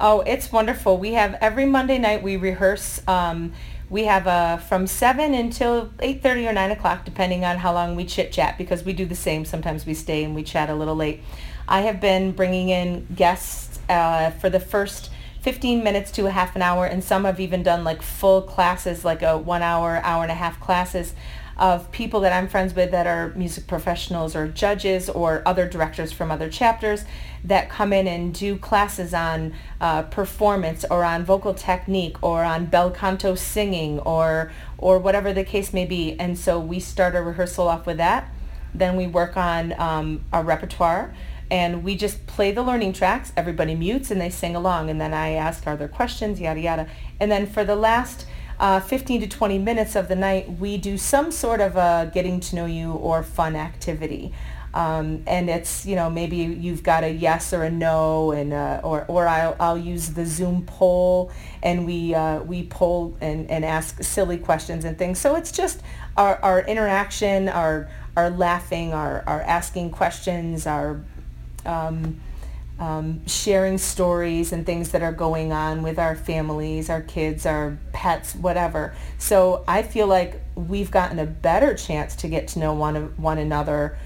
[0.03, 0.97] Oh, it's wonderful.
[0.97, 3.07] We have every Monday night we rehearse.
[3.07, 3.53] Um,
[3.87, 7.95] we have uh, from seven until eight thirty or nine o'clock, depending on how long
[7.95, 8.57] we chit chat.
[8.57, 9.45] Because we do the same.
[9.45, 11.21] Sometimes we stay and we chat a little late.
[11.67, 16.55] I have been bringing in guests uh, for the first 15 minutes to a half
[16.55, 20.23] an hour, and some have even done like full classes, like a one hour, hour
[20.23, 21.13] and a half classes
[21.57, 26.11] of people that I'm friends with that are music professionals or judges or other directors
[26.11, 27.05] from other chapters
[27.43, 32.65] that come in and do classes on uh, performance or on vocal technique or on
[32.65, 36.19] bel canto singing or or whatever the case may be.
[36.19, 38.31] And so we start a rehearsal off with that.
[38.73, 41.13] Then we work on um, our repertoire
[41.51, 43.33] and we just play the learning tracks.
[43.35, 44.89] Everybody mutes and they sing along.
[44.89, 46.87] And then I ask, are there questions, yada, yada.
[47.19, 48.25] And then for the last
[48.61, 52.39] uh, 15 to 20 minutes of the night, we do some sort of a getting
[52.39, 54.31] to know you or fun activity.
[54.73, 58.79] Um, and it's you know maybe you've got a yes or a no and uh,
[58.83, 61.29] or or I'll, I'll use the Zoom poll
[61.61, 65.81] and we uh, we poll and, and ask silly questions and things so it's just
[66.15, 71.01] our, our interaction our our laughing our, our asking questions our
[71.65, 72.21] um,
[72.81, 77.77] um, sharing stories and things that are going on with our families, our kids, our
[77.93, 78.95] pets, whatever.
[79.19, 83.37] So I feel like we've gotten a better chance to get to know one one
[83.37, 83.99] another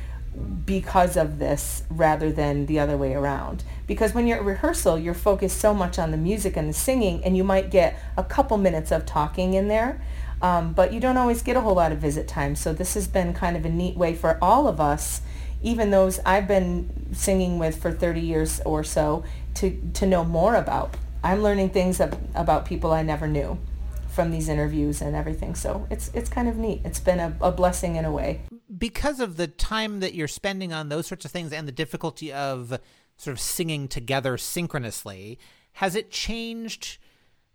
[0.65, 3.63] because of this rather than the other way around.
[3.88, 7.23] Because when you're at rehearsal, you're focused so much on the music and the singing,
[7.23, 10.01] and you might get a couple minutes of talking in there,
[10.41, 12.55] um, but you don't always get a whole lot of visit time.
[12.55, 15.21] So this has been kind of a neat way for all of us
[15.66, 19.24] even those I've been singing with for 30 years or so
[19.55, 20.95] to, to know more about.
[21.24, 23.57] I'm learning things about people I never knew
[24.09, 25.55] from these interviews and everything.
[25.55, 26.82] So it's it's kind of neat.
[26.86, 28.41] It's been a, a blessing in a way.
[28.78, 32.32] Because of the time that you're spending on those sorts of things and the difficulty
[32.32, 32.80] of
[33.18, 35.39] sort of singing together synchronously,
[35.74, 36.99] has it changed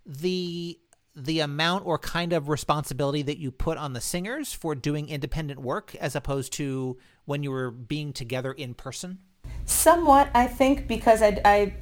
[0.05, 0.77] the
[1.15, 5.59] the amount or kind of responsibility that you put on the singers for doing independent
[5.59, 9.19] work as opposed to when you were being together in person?
[9.65, 11.73] Somewhat, I think, because I, I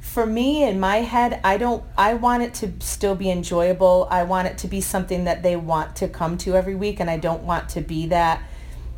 [0.00, 4.06] for me in my head, I don't, I want it to still be enjoyable.
[4.10, 7.10] I want it to be something that they want to come to every week, and
[7.10, 8.42] I don't want to be that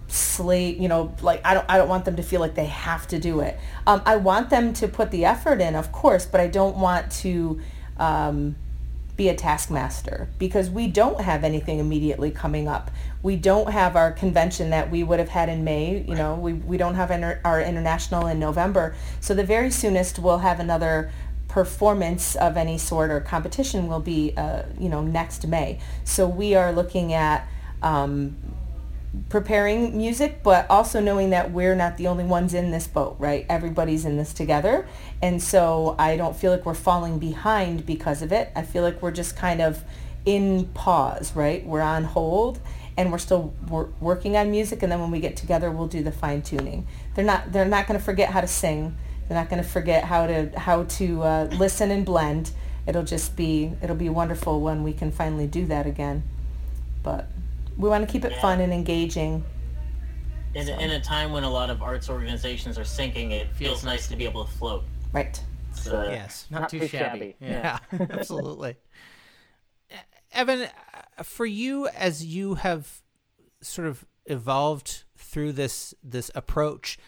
[0.09, 3.07] slate, you know, like I don't, I don't want them to feel like they have
[3.09, 3.59] to do it.
[3.87, 7.11] Um, I want them to put the effort in, of course, but I don't want
[7.13, 7.61] to,
[7.99, 8.57] um,
[9.19, 12.91] be a taskmaster because we don't have anything immediately coming up.
[13.21, 16.05] We don't have our convention that we would have had in May.
[16.07, 18.95] You know, we, we don't have inter- our international in November.
[19.21, 21.11] So the very soonest we'll have another
[21.49, 25.81] performance of any sort or competition will be, uh, you know, next May.
[26.05, 27.49] So we are looking at
[27.83, 28.37] um,
[29.29, 33.47] preparing music, but also knowing that we're not the only ones in this boat, right?
[33.49, 34.87] Everybody's in this together.
[35.23, 38.51] And so I don't feel like we're falling behind because of it.
[38.55, 39.83] I feel like we're just kind of
[40.25, 41.65] in pause, right?
[41.65, 42.61] We're on hold
[42.97, 44.83] and we're still wor- working on music.
[44.83, 46.87] And then when we get together, we'll do the fine tuning.
[47.15, 48.97] They're not, they're not going to forget how to sing.
[49.29, 52.51] They're not going to forget how to, how to uh, listen and blend.
[52.87, 56.23] It'll just be, it'll be wonderful when we can finally do that again.
[57.03, 57.29] But
[57.79, 58.41] we want to keep it yeah.
[58.41, 59.45] fun and engaging.
[60.55, 60.79] In, so.
[60.79, 64.17] in a time when a lot of arts organizations are sinking, it feels nice to
[64.17, 64.85] be able to float.
[65.13, 65.41] Right.
[65.73, 67.37] So, yes, not, not too, too, shabby.
[67.41, 67.53] shabby.
[67.53, 68.77] Yeah, yeah absolutely.
[70.33, 73.03] Evan, uh, for you as you have
[73.61, 76.99] sort of evolved through this this approach,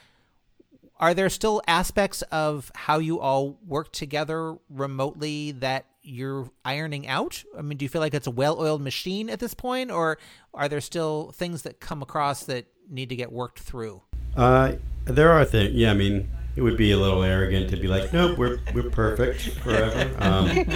[0.98, 7.42] are there still aspects of how you all work together remotely that you're ironing out?
[7.56, 10.18] I mean, do you feel like it's a well-oiled machine at this point, or
[10.54, 14.02] are there still things that come across that need to get worked through?
[14.36, 14.72] Uh,
[15.04, 15.74] there are things.
[15.74, 18.90] Yeah, I mean, it would be a little arrogant to be like, nope, we're we're
[18.90, 20.14] perfect forever.
[20.18, 20.66] Um,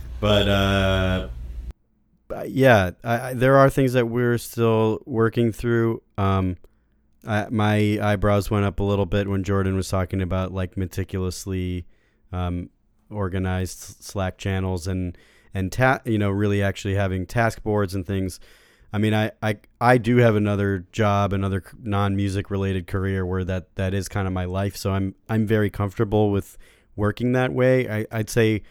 [0.20, 1.28] but uh,
[2.46, 6.02] yeah, I, I, there are things that we're still working through.
[6.18, 6.56] Um,
[7.26, 11.86] I, my eyebrows went up a little bit when Jordan was talking about like meticulously
[12.32, 12.70] um,
[13.10, 15.16] organized Slack channels and
[15.52, 18.40] and ta- you know really actually having task boards and things.
[18.92, 23.44] I mean, I, I I do have another job, another non music related career where
[23.44, 24.76] that that is kind of my life.
[24.76, 26.58] So I'm I'm very comfortable with
[26.96, 27.88] working that way.
[27.88, 28.62] I, I'd say,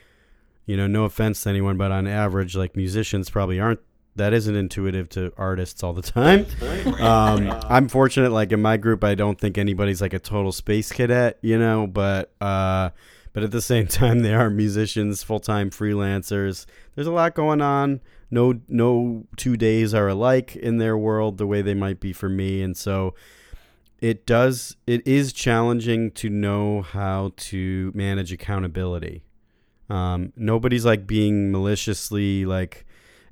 [0.65, 3.79] you know, no offense to anyone, but on average, like musicians probably aren't
[4.15, 6.45] that isn't intuitive to artists all the time.
[6.99, 10.91] Um, I'm fortunate, like in my group, I don't think anybody's like a total space
[10.91, 12.89] cadet, you know, but uh,
[13.33, 16.65] but at the same time, they are musicians, full time freelancers.
[16.95, 18.01] There's a lot going on.
[18.31, 22.29] No, no two days are alike in their world the way they might be for
[22.29, 23.15] me, and so
[23.99, 24.75] it does.
[24.87, 29.23] It is challenging to know how to manage accountability.
[29.89, 32.85] Um, nobody's like being maliciously like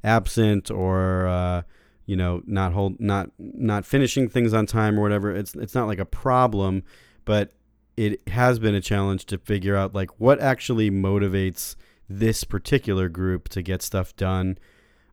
[0.03, 1.61] absent or uh,
[2.05, 5.31] you know not hold not not finishing things on time or whatever.
[5.31, 6.83] It's it's not like a problem,
[7.25, 7.53] but
[7.97, 11.75] it has been a challenge to figure out like what actually motivates
[12.07, 14.57] this particular group to get stuff done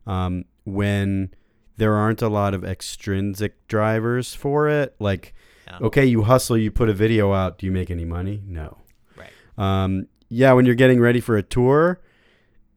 [0.07, 1.31] um, when
[1.77, 4.95] there aren't a lot of extrinsic drivers for it.
[4.99, 5.33] Like,
[5.67, 5.79] Yeah.
[5.87, 7.57] okay, you hustle, you put a video out.
[7.57, 8.41] Do you make any money?
[8.47, 8.77] No.
[9.17, 9.31] Right.
[9.57, 11.99] Um, yeah, when you're getting ready for a tour,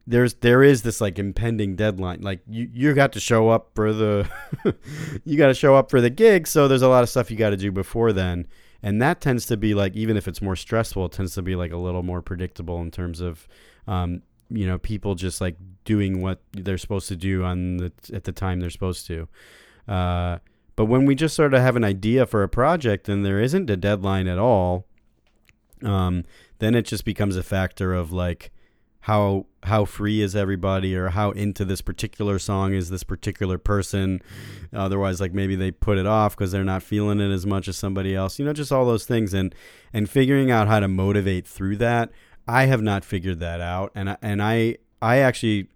[0.07, 2.21] there's there is this like impending deadline.
[2.21, 4.27] Like you you got to show up for the
[5.23, 6.47] you got to show up for the gig.
[6.47, 8.47] So there's a lot of stuff you got to do before then,
[8.81, 11.55] and that tends to be like even if it's more stressful, it tends to be
[11.55, 13.47] like a little more predictable in terms of.
[13.87, 14.21] Um,
[14.51, 15.55] you know, people just like
[15.85, 19.27] doing what they're supposed to do on the at the time they're supposed to.
[19.87, 20.39] Uh,
[20.75, 23.69] but when we just sort of have an idea for a project and there isn't
[23.69, 24.85] a deadline at all,
[25.83, 26.23] um,
[26.59, 28.51] then it just becomes a factor of like
[29.01, 34.21] how how free is everybody or how into this particular song is this particular person.
[34.73, 37.77] Otherwise like maybe they put it off because they're not feeling it as much as
[37.77, 39.33] somebody else you know just all those things.
[39.33, 39.53] And
[39.93, 42.11] and figuring out how to motivate through that
[42.47, 43.91] i have not figured that out.
[43.95, 45.67] And I, and i i actually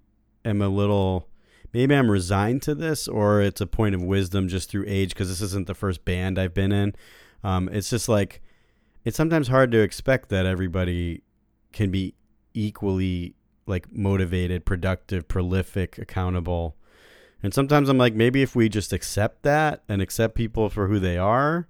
[0.44, 1.30] am a little
[1.72, 5.30] maybe i'm resigned to this or it's a point of wisdom just through age because
[5.30, 6.94] this isn't the first band i've been in.
[7.46, 8.42] Um, it's just like
[9.06, 11.24] it's sometimes hard to expect that everybody
[11.74, 12.16] can be
[12.54, 13.36] equally
[13.66, 16.76] like motivated, productive, prolific, accountable.
[17.42, 21.00] And sometimes I'm like, maybe if we just accept that and accept people for who
[21.00, 21.68] they are,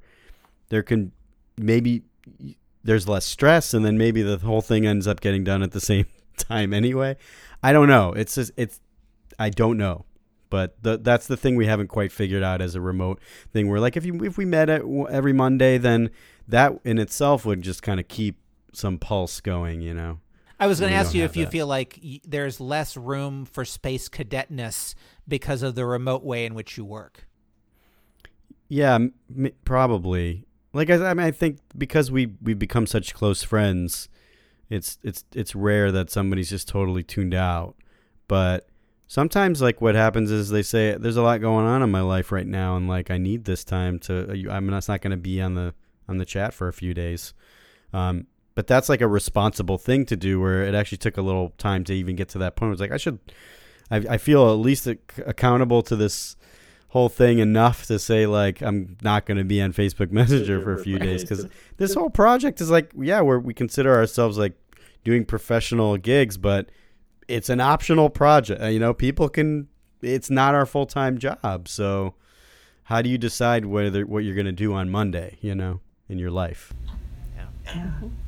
[0.69, 1.11] there can
[1.57, 2.03] maybe
[2.83, 5.81] there's less stress, and then maybe the whole thing ends up getting done at the
[5.91, 6.05] same
[6.37, 7.15] time anyway.
[7.61, 8.13] I don't know.
[8.13, 8.79] It's just it's
[9.39, 10.05] I don't know.
[10.49, 13.19] But the, that's the thing we haven't quite figured out as a remote
[13.51, 13.69] thing.
[13.69, 16.11] We're like, if you if we met at, every Monday, then
[16.47, 18.37] that in itself would just kind of keep
[18.71, 20.19] some pulse going, you know.
[20.59, 23.65] I was going to ask you if you feel like y- there's less room for
[23.65, 24.95] space cadetness
[25.27, 27.27] because of the remote way in which you work.
[28.69, 30.45] Yeah, m- m- probably.
[30.73, 34.09] Like I, I mean, I think because we we become such close friends,
[34.69, 37.75] it's it's it's rare that somebody's just totally tuned out.
[38.27, 38.67] But
[39.07, 42.31] sometimes, like what happens is they say, "There's a lot going on in my life
[42.31, 44.31] right now, and like I need this time to.
[44.31, 45.75] uh, I'm not not going to be on the
[46.07, 47.33] on the chat for a few days."
[47.93, 48.25] Um,
[48.55, 51.83] but that's like a responsible thing to do, where it actually took a little time
[51.85, 52.69] to even get to that point.
[52.69, 53.19] It was like I should,
[53.89, 56.35] I, I feel at least ac- accountable to this
[56.93, 60.73] whole thing enough to say like I'm not going to be on Facebook Messenger for
[60.73, 61.23] a few days.
[61.23, 61.47] Because
[61.77, 64.53] this whole project is like yeah we're, we consider ourselves like
[65.03, 66.69] doing professional gigs but
[67.27, 68.61] it's an optional project.
[68.61, 69.67] Uh, you know people can
[70.03, 71.67] it's not our full-time job.
[71.67, 72.13] So
[72.83, 76.19] how do you decide whether what you're going to do on Monday you know in
[76.19, 76.73] your life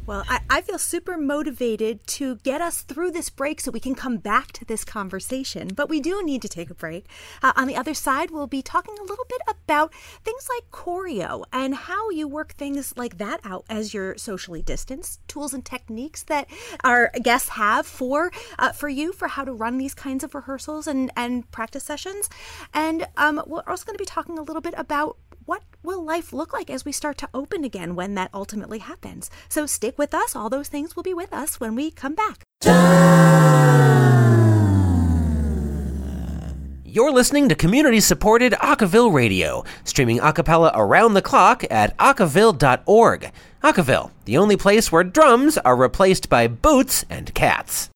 [0.05, 3.95] Well, I, I feel super motivated to get us through this break so we can
[3.95, 5.69] come back to this conversation.
[5.75, 7.07] But we do need to take a break.
[7.41, 11.43] Uh, on the other side, we'll be talking a little bit about things like choreo
[11.51, 16.21] and how you work things like that out as you're socially distanced, tools and techniques
[16.23, 16.47] that
[16.83, 20.85] our guests have for uh, for you for how to run these kinds of rehearsals
[20.85, 22.29] and, and practice sessions.
[22.73, 26.33] And um, we're also going to be talking a little bit about what will life
[26.33, 29.29] look like as we start to open again when that ultimately happens?
[29.49, 30.35] So stick with us.
[30.35, 32.43] All those things will be with us when we come back.
[36.95, 43.31] You're listening to community supported Acaville Radio, streaming a cappella around the clock at acaville.org.
[43.61, 47.89] Acaville, the only place where drums are replaced by boots and cats.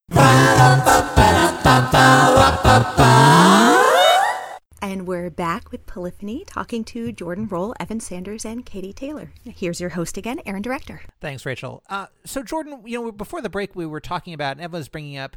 [4.82, 9.34] And we're back with Polyphony talking to Jordan Roll, Evan Sanders, and Katie Taylor.
[9.44, 11.02] Here's your host again, Aaron Director.
[11.20, 11.84] Thanks, Rachel.
[11.90, 14.88] Uh, so, Jordan, you know, before the break, we were talking about, and Evan was
[14.88, 15.36] bringing up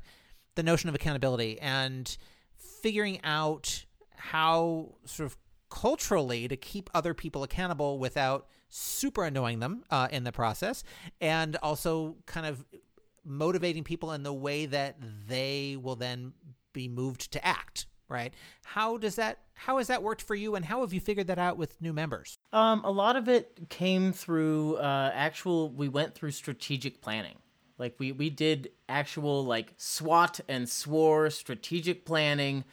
[0.55, 2.17] the notion of accountability and
[2.57, 3.85] figuring out
[4.15, 5.37] how sort of
[5.71, 10.85] culturally to keep other people accountable without super annoying them uh, in the process,
[11.21, 12.65] and also kind of
[13.25, 16.33] motivating people in the way that they will then
[16.73, 17.87] be moved to act.
[18.09, 18.35] Right?
[18.65, 19.39] How does that?
[19.55, 21.93] How has that worked for you, and how have you figured that out with new
[21.93, 22.39] members?
[22.53, 25.71] Um, a lot of it came through uh, actual.
[25.71, 27.37] We went through strategic planning.
[27.79, 32.65] Like we we did actual like SWOT and SOAR strategic planning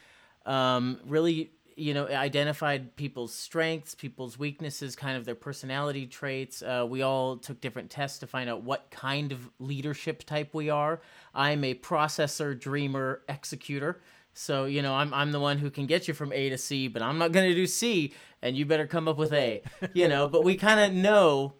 [0.46, 6.62] Um, really, you know, identified people's strengths, people's weaknesses, kind of their personality traits.
[6.62, 10.70] Uh, we all took different tests to find out what kind of leadership type we
[10.70, 11.00] are.
[11.34, 14.00] I'm a processor, dreamer, executor.
[14.32, 16.88] So, you know, I'm, I'm the one who can get you from A to C,
[16.88, 18.12] but I'm not going to do C,
[18.42, 19.62] and you better come up with A,
[19.92, 21.54] you know, but we kind of know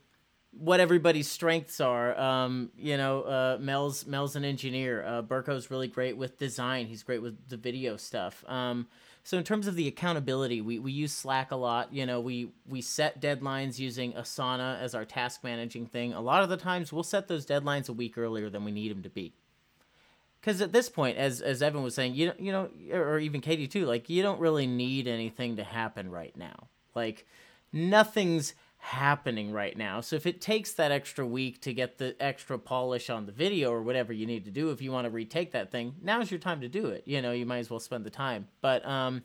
[0.53, 2.19] what everybody's strengths are.
[2.19, 5.05] Um, you know, uh, Mel's Mel's an engineer.
[5.05, 6.87] Uh, Burko's really great with design.
[6.87, 8.45] He's great with the video stuff.
[8.49, 8.89] Um,
[9.23, 11.93] so in terms of the accountability, we, we use Slack a lot.
[11.93, 16.13] You know, we we set deadlines using Asana as our task managing thing.
[16.13, 18.91] A lot of the times, we'll set those deadlines a week earlier than we need
[18.91, 19.35] them to be.
[20.41, 23.69] Because at this point, as as Evan was saying, you you know, or even Katie
[23.69, 26.69] too, like you don't really need anything to happen right now.
[26.95, 27.27] Like
[27.73, 30.01] nothing's happening right now.
[30.01, 33.71] So if it takes that extra week to get the extra polish on the video
[33.71, 36.41] or whatever you need to do if you want to retake that thing, now's your
[36.41, 37.03] time to do it.
[37.07, 38.49] You know, you might as well spend the time.
[38.63, 39.23] But um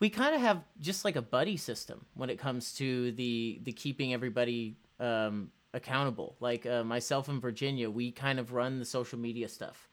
[0.00, 3.72] we kind of have just like a buddy system when it comes to the the
[3.72, 6.36] keeping everybody um accountable.
[6.40, 9.88] Like uh, myself and Virginia, we kind of run the social media stuff.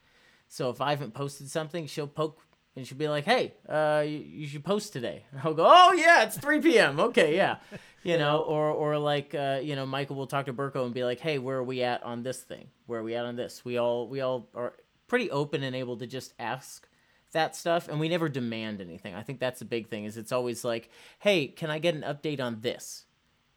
[0.47, 2.39] So if I haven't posted something, she'll poke
[2.75, 5.93] and she'll be like, "Hey, uh, you, you should post today." And I'll go, "Oh
[5.93, 6.99] yeah, it's 3 p.m.
[6.99, 7.57] Okay, yeah."
[8.03, 11.03] you know, or or like uh, you know, Michael will talk to Burko and be
[11.03, 12.67] like, "Hey, where are we at on this thing?
[12.85, 14.73] Where are we at on this?" We all we all are
[15.07, 16.87] pretty open and able to just ask
[17.33, 19.15] that stuff, and we never demand anything.
[19.15, 20.05] I think that's the big thing.
[20.05, 20.89] Is it's always like,
[21.19, 23.05] "Hey, can I get an update on this?"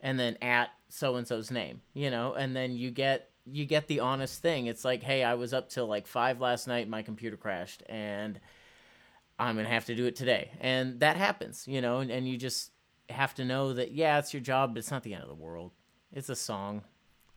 [0.00, 3.86] And then at so and so's name, you know, and then you get you get
[3.86, 4.66] the honest thing.
[4.66, 6.88] It's like, "Hey, I was up till like five last night.
[6.88, 8.40] My computer crashed, and."
[9.38, 12.38] I'm gonna have to do it today, and that happens, you know, and, and you
[12.38, 12.70] just
[13.10, 15.34] have to know that yeah, it's your job, but it's not the end of the
[15.34, 15.72] world.
[16.12, 16.82] It's a song.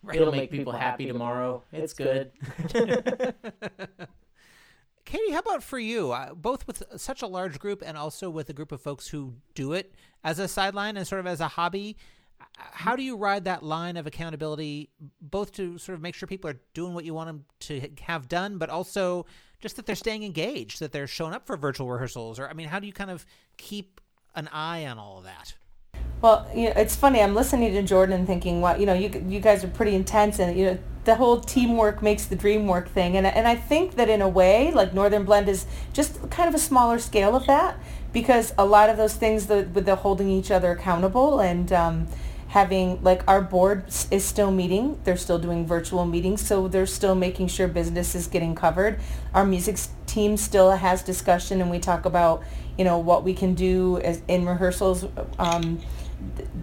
[0.01, 0.15] Right.
[0.15, 1.63] It'll, It'll, make, make people, people, happy, tomorrow.
[1.69, 1.83] tomorrow.
[1.83, 2.31] It's, it's good.
[2.71, 3.33] good.
[5.05, 6.11] Katie, how about for you?
[6.11, 9.33] Uh, both with such a large group and also with a group of folks who
[9.55, 9.93] do it
[10.23, 11.97] as a sideline and sort of as a hobby.
[12.57, 14.89] How do you ride that line of accountability,
[15.21, 18.27] both to sort of make sure people are doing what you want them to have
[18.27, 19.25] done, but also
[19.59, 22.39] just that they're staying engaged, that they're showing up for virtual rehearsals?
[22.39, 23.25] Or, I mean, how do you kind of
[23.57, 24.01] keep
[24.35, 25.53] an eye on all of that?
[26.21, 27.21] Well, you know, it's funny.
[27.21, 30.57] I'm listening to Jordan thinking, well, you know, you you guys are pretty intense, and
[30.57, 33.15] you know, the whole teamwork makes the dream work thing.
[33.15, 36.55] And and I think that in a way, like Northern Blend is just kind of
[36.55, 37.77] a smaller scale of that,
[38.11, 42.07] because a lot of those things, the with the holding each other accountable and um,
[42.49, 44.99] having like our board is still meeting.
[45.03, 48.99] They're still doing virtual meetings, so they're still making sure business is getting covered.
[49.33, 49.77] Our music
[50.07, 52.43] team still has discussion, and we talk about
[52.77, 55.05] you know what we can do as in rehearsals.
[55.37, 55.79] Um,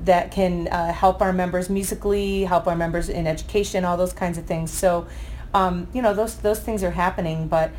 [0.04, 4.36] that can uh, help our members musically, help our members in education, all those kinds
[4.36, 4.70] of things.
[4.70, 5.06] So,
[5.54, 7.48] um, you know, those those things are happening.
[7.48, 7.70] But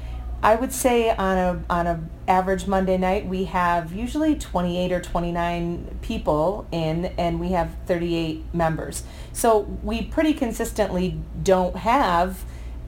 [0.43, 5.01] I would say on a on a average Monday night, we have usually 28 or
[5.01, 9.03] 29 people in, and we have 38 members.
[9.33, 12.43] So we pretty consistently don't have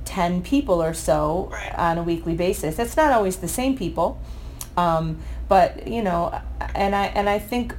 [0.05, 2.77] 10 people or so on a weekly basis.
[2.77, 4.19] It's not always the same people,
[4.77, 6.39] um, but you know,
[6.75, 7.75] and I and I think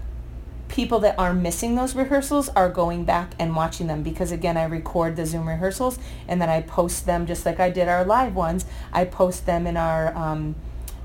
[0.70, 4.64] people that are missing those rehearsals are going back and watching them because again I
[4.64, 5.98] record the Zoom rehearsals
[6.28, 8.64] and then I post them just like I did our live ones.
[8.92, 10.54] I post them in our um,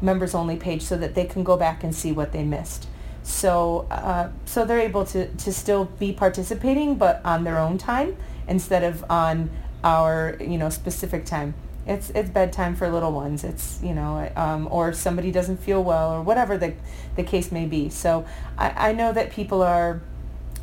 [0.02, 2.88] members only page so that they can go back and see what they missed.
[3.24, 8.16] So uh, so they're able to, to still be participating but on their own time
[8.48, 9.50] instead of on
[9.84, 11.56] our you know specific time
[11.88, 13.44] it's it's bedtime for little ones.
[13.44, 16.74] It's you know, um, or somebody doesn't feel well, or whatever the
[17.16, 17.90] the case may be.
[17.90, 18.26] So
[18.58, 20.02] I, I know that people are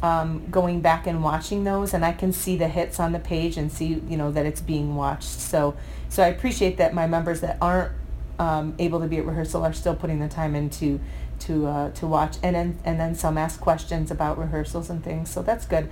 [0.02, 3.56] um, going back and watching those, and I can see the hits on the page
[3.56, 5.24] and see you know that it's being watched.
[5.24, 5.76] So
[6.08, 7.92] so I appreciate that my members that aren't
[8.38, 10.98] um, able to be at rehearsal are still putting the time into
[11.40, 15.30] to uh, to watch, and then and then some ask questions about rehearsals and things.
[15.30, 15.88] So that's good.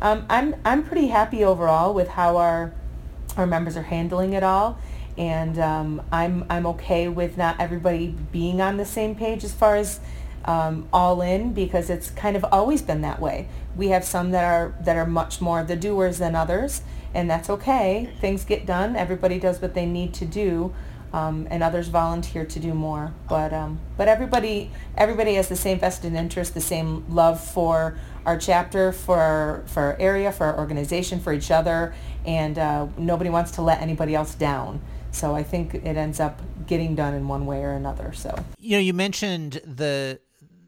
[0.00, 2.72] Um, I'm I'm pretty happy overall with how our
[3.36, 4.78] our members are handling it all
[5.18, 9.76] and um, I'm I'm okay with not everybody being on the same page as far
[9.76, 10.00] as
[10.44, 13.48] um, all in because it's kind of always been that way.
[13.76, 16.82] We have some that are that are much more of the doers than others,
[17.14, 18.10] and that's okay.
[18.20, 18.96] Things get done.
[18.96, 20.74] Everybody does what they need to do,
[21.12, 23.12] um, and others volunteer to do more.
[23.28, 28.38] But um, but everybody everybody has the same vested interest, the same love for our
[28.38, 31.94] chapter, for our, for our area, for our organization, for each other,
[32.26, 34.80] and uh, nobody wants to let anybody else down.
[35.10, 38.12] So I think it ends up getting done in one way or another.
[38.12, 40.20] So you know, you mentioned the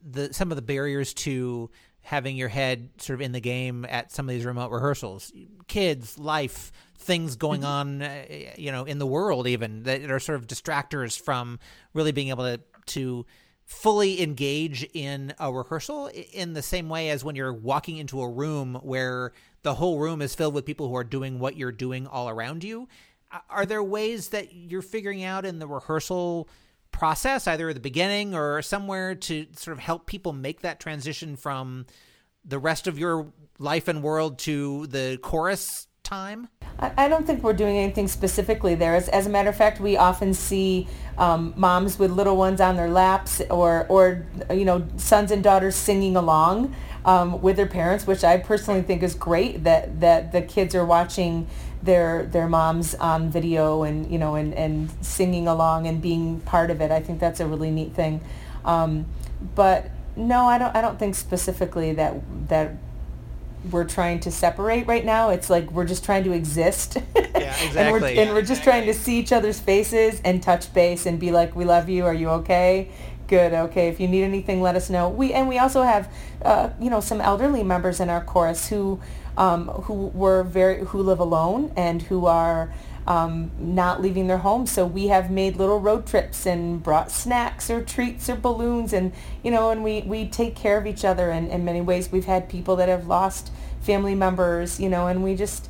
[0.09, 1.71] the some of the barriers to
[2.03, 5.33] having your head sort of in the game at some of these remote rehearsals,
[5.69, 8.03] kids, life, things going mm-hmm.
[8.03, 8.25] on, uh,
[8.57, 11.59] you know, in the world even that are sort of distractors from
[11.95, 13.25] really being able to to
[13.65, 18.29] fully engage in a rehearsal in the same way as when you're walking into a
[18.29, 22.07] room where the whole room is filled with people who are doing what you're doing
[22.07, 22.89] all around you.
[23.49, 26.49] Are there ways that you're figuring out in the rehearsal
[26.93, 31.35] process, either at the beginning or somewhere, to sort of help people make that transition
[31.35, 31.87] from
[32.45, 36.49] the rest of your life and world to the chorus time?
[36.79, 38.97] I don't think we're doing anything specifically there.
[38.97, 42.77] As, as a matter of fact, we often see um, moms with little ones on
[42.77, 46.75] their laps or, or you know, sons and daughters singing along
[47.05, 50.85] um, with their parents, which I personally think is great that, that the kids are
[50.85, 51.47] watching
[51.85, 56.71] their their moms on video and you know and, and singing along and being part
[56.71, 56.91] of it.
[56.91, 58.23] I think that's a really neat thing.
[58.65, 59.07] Um,
[59.55, 62.15] but no, I don't I don't think specifically that
[62.49, 62.77] that
[63.71, 65.31] we're trying to separate right now.
[65.31, 66.99] It's like we're just trying to exist.
[67.35, 67.81] Yeah, exactly.
[67.81, 71.19] and, we're, and we're just trying to see each other's faces and touch base and
[71.19, 72.07] be like, we love you.
[72.07, 72.91] Are you okay?
[73.27, 73.53] Good.
[73.53, 73.89] Okay.
[73.89, 75.09] If you need anything, let us know.
[75.09, 76.13] We and we also have,
[76.43, 79.01] uh, you know, some elderly members in our chorus who,
[79.37, 82.73] um, who were very who live alone and who are
[83.07, 84.67] um, not leaving their home.
[84.67, 89.13] So we have made little road trips and brought snacks or treats or balloons and,
[89.43, 92.11] you know, and we, we take care of each other in, in many ways.
[92.11, 95.69] We've had people that have lost family members, you know, and we just,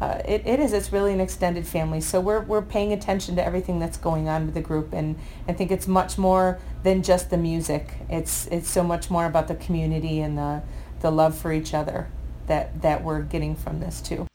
[0.00, 2.00] uh, it, it is, it's really an extended family.
[2.00, 4.92] So we're, we're paying attention to everything that's going on with the group.
[4.92, 5.16] And
[5.46, 7.94] I think it's much more than just the music.
[8.08, 10.62] It's, it's so much more about the community and the,
[11.00, 12.08] the love for each other
[12.48, 14.26] that, that we're getting from this too.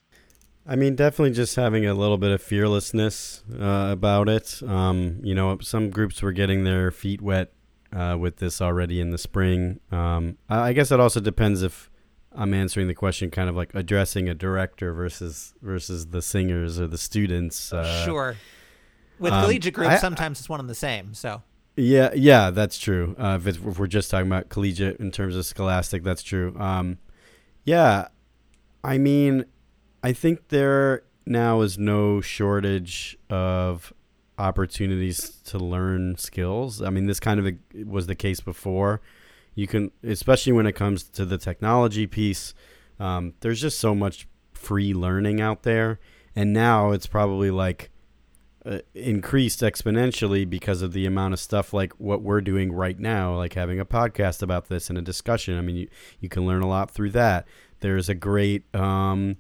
[0.69, 4.61] I mean, definitely just having a little bit of fearlessness uh, about it.
[4.67, 7.53] Um, you know, some groups were getting their feet wet
[7.93, 9.79] uh, with this already in the spring.
[9.91, 11.89] Um, I guess it also depends if
[12.33, 16.87] I'm answering the question kind of like addressing a director versus versus the singers or
[16.87, 17.71] the students.
[17.71, 18.35] Uh, sure.
[19.19, 21.13] With um, collegiate groups, I, sometimes it's one and the same.
[21.13, 21.43] So.
[21.77, 23.15] Yeah, yeah, that's true.
[23.17, 26.57] Uh, if, if, we're just talking about collegiate in terms of scholastic, that's true.
[26.59, 26.97] Um,
[27.65, 28.07] yeah,
[28.83, 29.45] I mean,
[30.07, 33.91] I think there now is no shortage of
[34.37, 36.81] opportunities to learn skills.
[36.81, 37.53] I mean, this kind of
[37.85, 39.01] was the case before.
[39.53, 42.53] You can, especially when it comes to the technology piece,
[43.01, 45.99] um, there's just so much free learning out there.
[46.37, 47.89] And now it's probably like
[48.65, 53.35] uh, increased exponentially because of the amount of stuff like what we're doing right now,
[53.35, 55.57] like having a podcast about this and a discussion.
[55.57, 55.89] I mean, you,
[56.21, 57.45] you can learn a lot through that.
[57.81, 59.35] There's a great, um,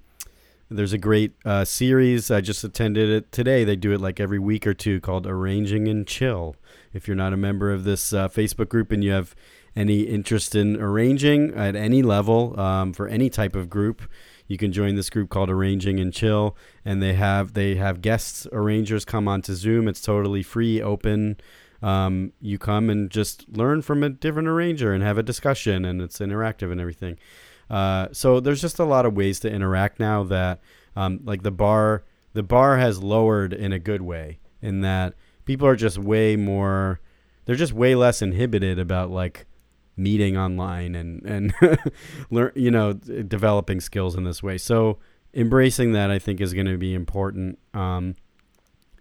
[0.69, 2.29] there's a great uh, series.
[2.29, 3.63] I just attended it today.
[3.63, 6.55] They do it like every week or two called Arranging and Chill.
[6.93, 9.35] If you're not a member of this uh, Facebook group and you have
[9.75, 14.01] any interest in arranging at any level um, for any type of group,
[14.47, 16.57] you can join this group called Arranging and Chill.
[16.83, 19.87] And they have they have guests arrangers come onto Zoom.
[19.87, 21.37] It's totally free, open.
[21.81, 26.01] Um, you come and just learn from a different arranger and have a discussion, and
[26.01, 27.19] it's interactive and everything.
[27.69, 30.61] Uh, so there's just a lot of ways to interact now that
[30.95, 32.03] um, like the bar
[32.33, 35.13] the bar has lowered in a good way in that
[35.45, 36.99] people are just way more
[37.45, 39.45] they're just way less inhibited about like
[39.95, 41.53] meeting online and and
[42.29, 44.57] learn you know developing skills in this way.
[44.57, 44.99] So
[45.33, 47.59] embracing that i think is going to be important.
[47.73, 48.15] Um,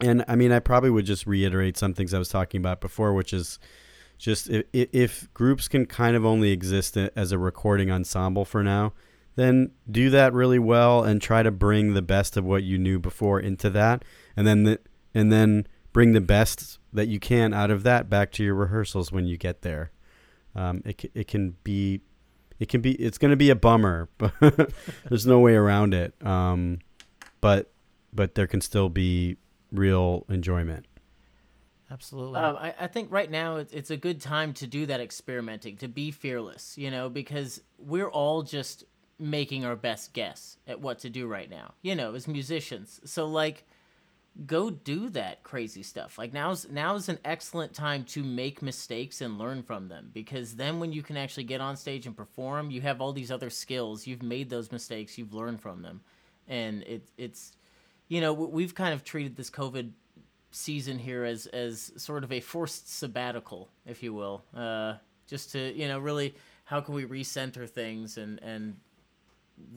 [0.01, 3.14] and i mean i probably would just reiterate some things i was talking about before
[3.14, 3.59] which is
[4.19, 8.93] just if, if groups can kind of only exist as a recording ensemble for now,
[9.37, 12.99] then do that really well and try to bring the best of what you knew
[12.99, 14.05] before into that,
[14.37, 14.81] and then the,
[15.14, 19.12] and then bring the best that you can out of that back to your rehearsals
[19.12, 19.93] when you get there.
[20.55, 22.01] Um, it it can be,
[22.59, 24.33] it can be, it's going to be a bummer, but
[25.09, 26.14] there's no way around it.
[26.27, 26.79] Um,
[27.43, 27.71] but
[28.12, 29.37] but there can still be
[29.71, 30.87] real enjoyment.
[31.91, 32.41] Absolutely.
[32.41, 35.76] Um, I, I think right now it's, it's a good time to do that experimenting,
[35.78, 38.84] to be fearless, you know, because we're all just
[39.18, 43.01] making our best guess at what to do right now, you know, as musicians.
[43.05, 43.64] So, like,
[44.47, 46.18] go do that crazy stuff.
[46.18, 50.80] Like, now's, now's an excellent time to make mistakes and learn from them because then
[50.80, 54.07] when you can actually get on stage and perform, you have all these other skills.
[54.07, 56.01] You've made those mistakes, you've learned from them.
[56.49, 57.53] And it, it's,
[58.09, 59.93] you know, we've kind of treated this COVID
[60.57, 64.95] season here as as sort of a forced sabbatical, if you will, uh,
[65.27, 66.35] just to you know really
[66.65, 68.77] how can we recenter things and and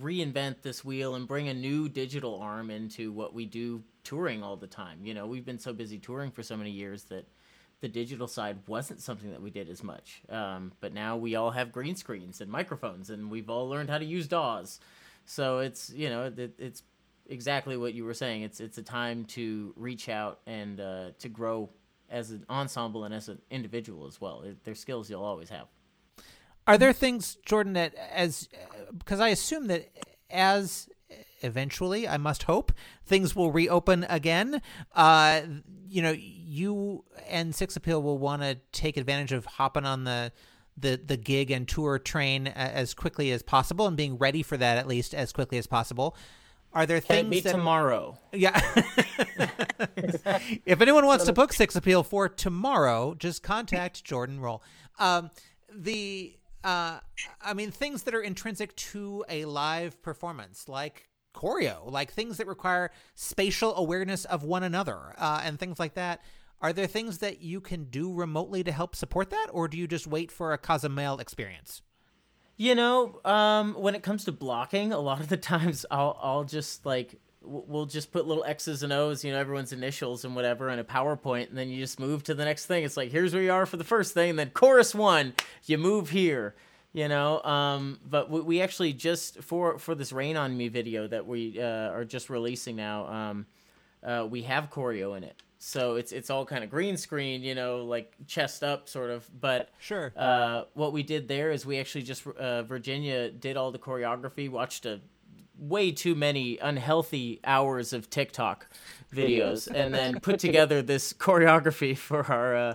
[0.02, 4.58] reinvent this wheel and bring a new digital arm into what we do touring all
[4.58, 5.00] the time.
[5.04, 7.26] You know, we've been so busy touring for so many years that
[7.80, 10.22] the digital side wasn't something that we did as much.
[10.30, 13.98] Um, but now we all have green screens and microphones, and we've all learned how
[13.98, 14.80] to use DAWs.
[15.26, 16.84] So it's you know it, it's
[17.30, 18.42] exactly what you were saying.
[18.42, 21.70] It's it's a time to reach out and uh, to grow
[22.10, 24.44] as an ensemble and as an individual as well.
[24.64, 25.68] They're skills you'll always have.
[26.68, 28.50] Are there things, Jordan, that as
[28.98, 29.90] because I assume that
[30.30, 30.90] as
[31.42, 32.72] eventually, I must hope
[33.06, 34.62] things will reopen again.
[34.96, 35.42] Uh,
[35.88, 40.32] you know, you and Six Appeal will want to take advantage of hopping on the
[40.78, 44.78] the the gig and tour train as quickly as possible and being ready for that
[44.78, 46.16] at least as quickly as possible.
[46.74, 48.20] Are there things Can that tomorrow?
[48.32, 48.60] Yeah.
[50.66, 54.62] if anyone wants to book Six Appeal for tomorrow, just contact Jordan Roll.
[55.00, 55.32] Um,
[55.74, 57.00] the uh,
[57.42, 62.48] I mean, things that are intrinsic to a live performance, like choreo, like things that
[62.48, 66.22] require spatial awareness of one another, uh, and things like that.
[66.62, 69.88] Are there things that you can do remotely to help support that, or do you
[69.88, 71.82] just wait for a Cozumel experience?
[72.62, 76.44] You know, um, when it comes to blocking, a lot of the times I'll I'll
[76.44, 80.70] just like we'll just put little X's and O's, you know, everyone's initials and whatever
[80.70, 82.84] in a PowerPoint, and then you just move to the next thing.
[82.84, 85.36] It's like here's where you are for the first thing, and then chorus one,
[85.68, 86.54] you move here,
[86.92, 87.42] you know.
[87.44, 91.62] Um, but we, we actually just for for this Rain on Me video that we
[91.62, 93.46] uh, are just releasing now, um,
[94.04, 97.54] uh, we have choreo in it so it's it's all kind of green screen, you
[97.54, 99.30] know, like chest up sort of.
[99.40, 103.72] But sure, uh, what we did there is we actually just uh, Virginia did all
[103.72, 105.02] the choreography, watched a
[105.58, 108.68] way too many unhealthy hours of TikTok
[109.14, 112.56] videos, and then put together this choreography for our.
[112.56, 112.74] Uh,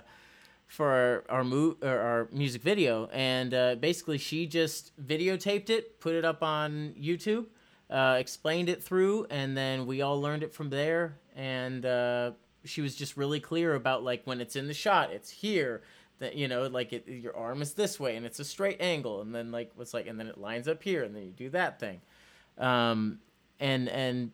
[0.66, 6.14] for our our, mo- our music video, and uh, basically she just videotaped it, put
[6.14, 7.46] it up on YouTube,
[7.90, 11.18] uh, explained it through, and then we all learned it from there.
[11.36, 12.32] And uh,
[12.64, 15.82] she was just really clear about like when it's in the shot, it's here.
[16.20, 19.20] That you know, like it, your arm is this way and it's a straight angle,
[19.20, 21.50] and then like what's like, and then it lines up here, and then you do
[21.50, 22.00] that thing,
[22.56, 23.18] um,
[23.58, 24.30] and and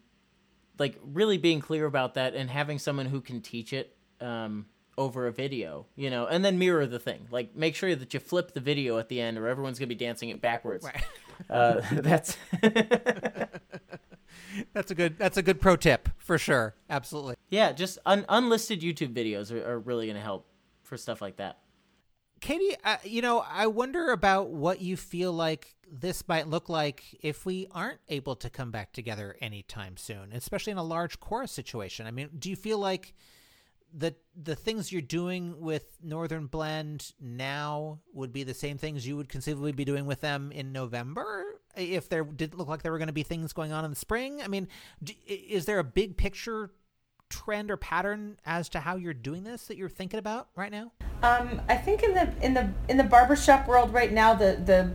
[0.78, 4.66] like really being clear about that and having someone who can teach it um,
[4.98, 7.28] over a video, you know, and then mirror the thing.
[7.30, 9.94] Like make sure that you flip the video at the end, or everyone's gonna be
[9.94, 10.84] dancing it backwards.
[10.84, 11.04] Right.
[11.48, 12.36] Uh, that's
[14.74, 16.74] that's a good that's a good pro tip for sure.
[16.90, 17.36] Absolutely.
[17.48, 20.46] Yeah, just un- unlisted YouTube videos are, are really going to help
[20.82, 21.58] for stuff like that.
[22.40, 27.04] Katie, uh, you know, I wonder about what you feel like this might look like
[27.20, 31.52] if we aren't able to come back together anytime soon, especially in a large chorus
[31.52, 32.06] situation.
[32.06, 33.14] I mean, do you feel like
[33.92, 39.16] the the things you're doing with Northern Blend now would be the same things you
[39.16, 41.44] would conceivably be doing with them in November
[41.76, 43.96] if there didn't look like there were going to be things going on in the
[43.96, 44.42] spring.
[44.42, 44.68] I mean,
[45.26, 46.70] is there a big picture
[47.30, 50.92] trend or pattern as to how you're doing this that you're thinking about right now?
[51.22, 54.92] Um, I think in the in the in the barbershop world right now, the the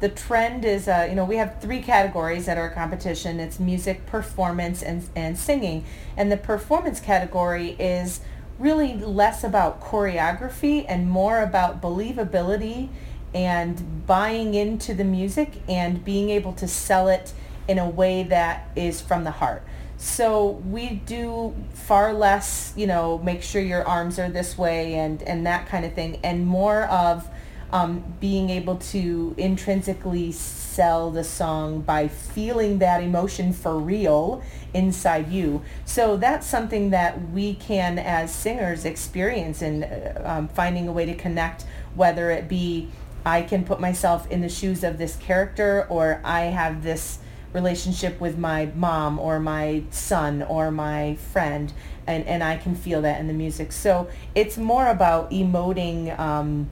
[0.00, 3.38] the trend is, uh, you know, we have three categories at our competition.
[3.38, 5.84] It's music, performance, and, and singing.
[6.16, 8.20] And the performance category is
[8.58, 12.88] really less about choreography and more about believability
[13.34, 17.34] and buying into the music and being able to sell it
[17.68, 19.62] in a way that is from the heart.
[20.02, 25.22] So we do far less, you know, make sure your arms are this way and,
[25.22, 27.28] and that kind of thing, and more of
[27.70, 34.42] um, being able to intrinsically sell the song by feeling that emotion for real
[34.72, 35.62] inside you.
[35.84, 41.04] So that's something that we can, as singers, experience in uh, um, finding a way
[41.04, 42.88] to connect, whether it be
[43.26, 47.18] I can put myself in the shoes of this character or I have this
[47.52, 51.72] relationship with my mom or my son or my friend
[52.06, 53.72] and, and I can feel that in the music.
[53.72, 56.70] So it's more about emoting um,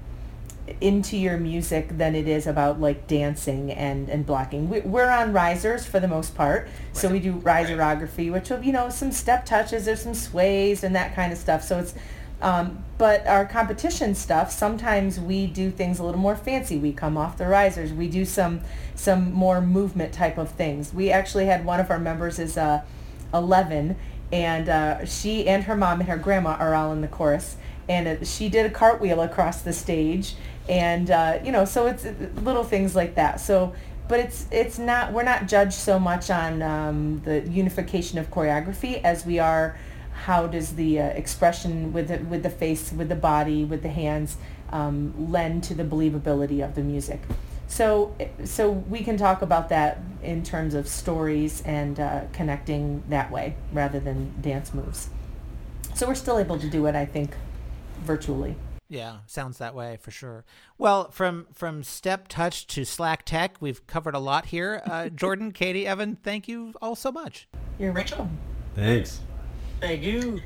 [0.80, 4.68] into your music than it is about like dancing and, and blocking.
[4.68, 6.64] We, we're on risers for the most part.
[6.64, 6.96] Right.
[6.96, 10.94] So we do riserography, which will, you know, some step touches, there's some sways and
[10.94, 11.62] that kind of stuff.
[11.62, 11.94] So it's,
[12.41, 16.78] um, but our competition stuff, sometimes we do things a little more fancy.
[16.78, 17.93] We come off the risers.
[17.93, 18.61] We do some
[18.95, 20.93] some more movement type of things.
[20.93, 22.82] We actually had one of our members is uh,
[23.34, 23.97] 11,
[24.32, 27.57] and uh, she and her mom and her grandma are all in the chorus.
[27.89, 30.36] And uh, she did a cartwheel across the stage,
[30.68, 33.41] and uh, you know, so it's uh, little things like that.
[33.41, 33.74] So,
[34.07, 39.03] but it's it's not we're not judged so much on um, the unification of choreography
[39.03, 39.76] as we are
[40.24, 43.88] how does the uh, expression with the, with the face, with the body, with the
[43.88, 44.36] hands
[44.70, 47.20] um, lend to the believability of the music.
[47.68, 53.30] So, so we can talk about that in terms of stories and uh, connecting that
[53.30, 55.10] way rather than dance moves.
[55.94, 57.34] So we're still able to do it, I think,
[58.00, 58.56] virtually.
[58.88, 60.46] Yeah, sounds that way for sure.
[60.78, 64.82] Well, from from step touch to Slack tech, we've covered a lot here.
[64.86, 67.48] Uh, Jordan, Katie, Evan, thank you all so much.
[67.78, 68.38] You're welcome.
[68.74, 69.20] Thanks.
[69.80, 70.40] Thank you.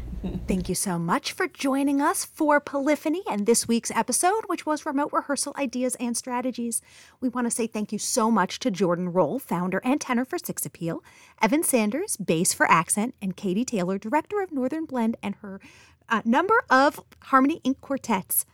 [0.47, 4.87] Thank you so much for joining us for Polyphony and this week's episode, which was
[4.87, 6.81] remote rehearsal ideas and strategies.
[7.21, 10.39] We want to say thank you so much to Jordan Roll, founder and tenor for
[10.39, 11.03] Six Appeal,
[11.41, 15.61] Evan Sanders, bass for Accent, and Katie Taylor, director of Northern Blend and her
[16.09, 17.81] uh, number of Harmony Inc.
[17.81, 18.45] quartets.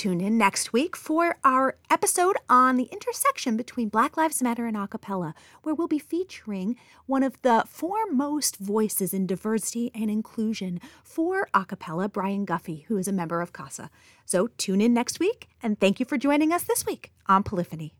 [0.00, 4.74] Tune in next week for our episode on the intersection between Black Lives Matter and
[4.74, 11.50] acapella, where we'll be featuring one of the foremost voices in diversity and inclusion for
[11.52, 13.90] acapella, Brian Guffey, who is a member of CASA.
[14.24, 17.92] So tune in next week, and thank you for joining us this week on Polyphony.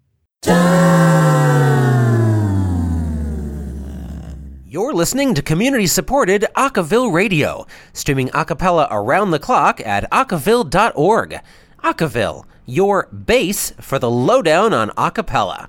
[4.67, 11.41] You're listening to community supported Acaville Radio, streaming acapella around the clock at acaville.org.
[11.83, 15.69] Acaville, your base for the lowdown on acapella.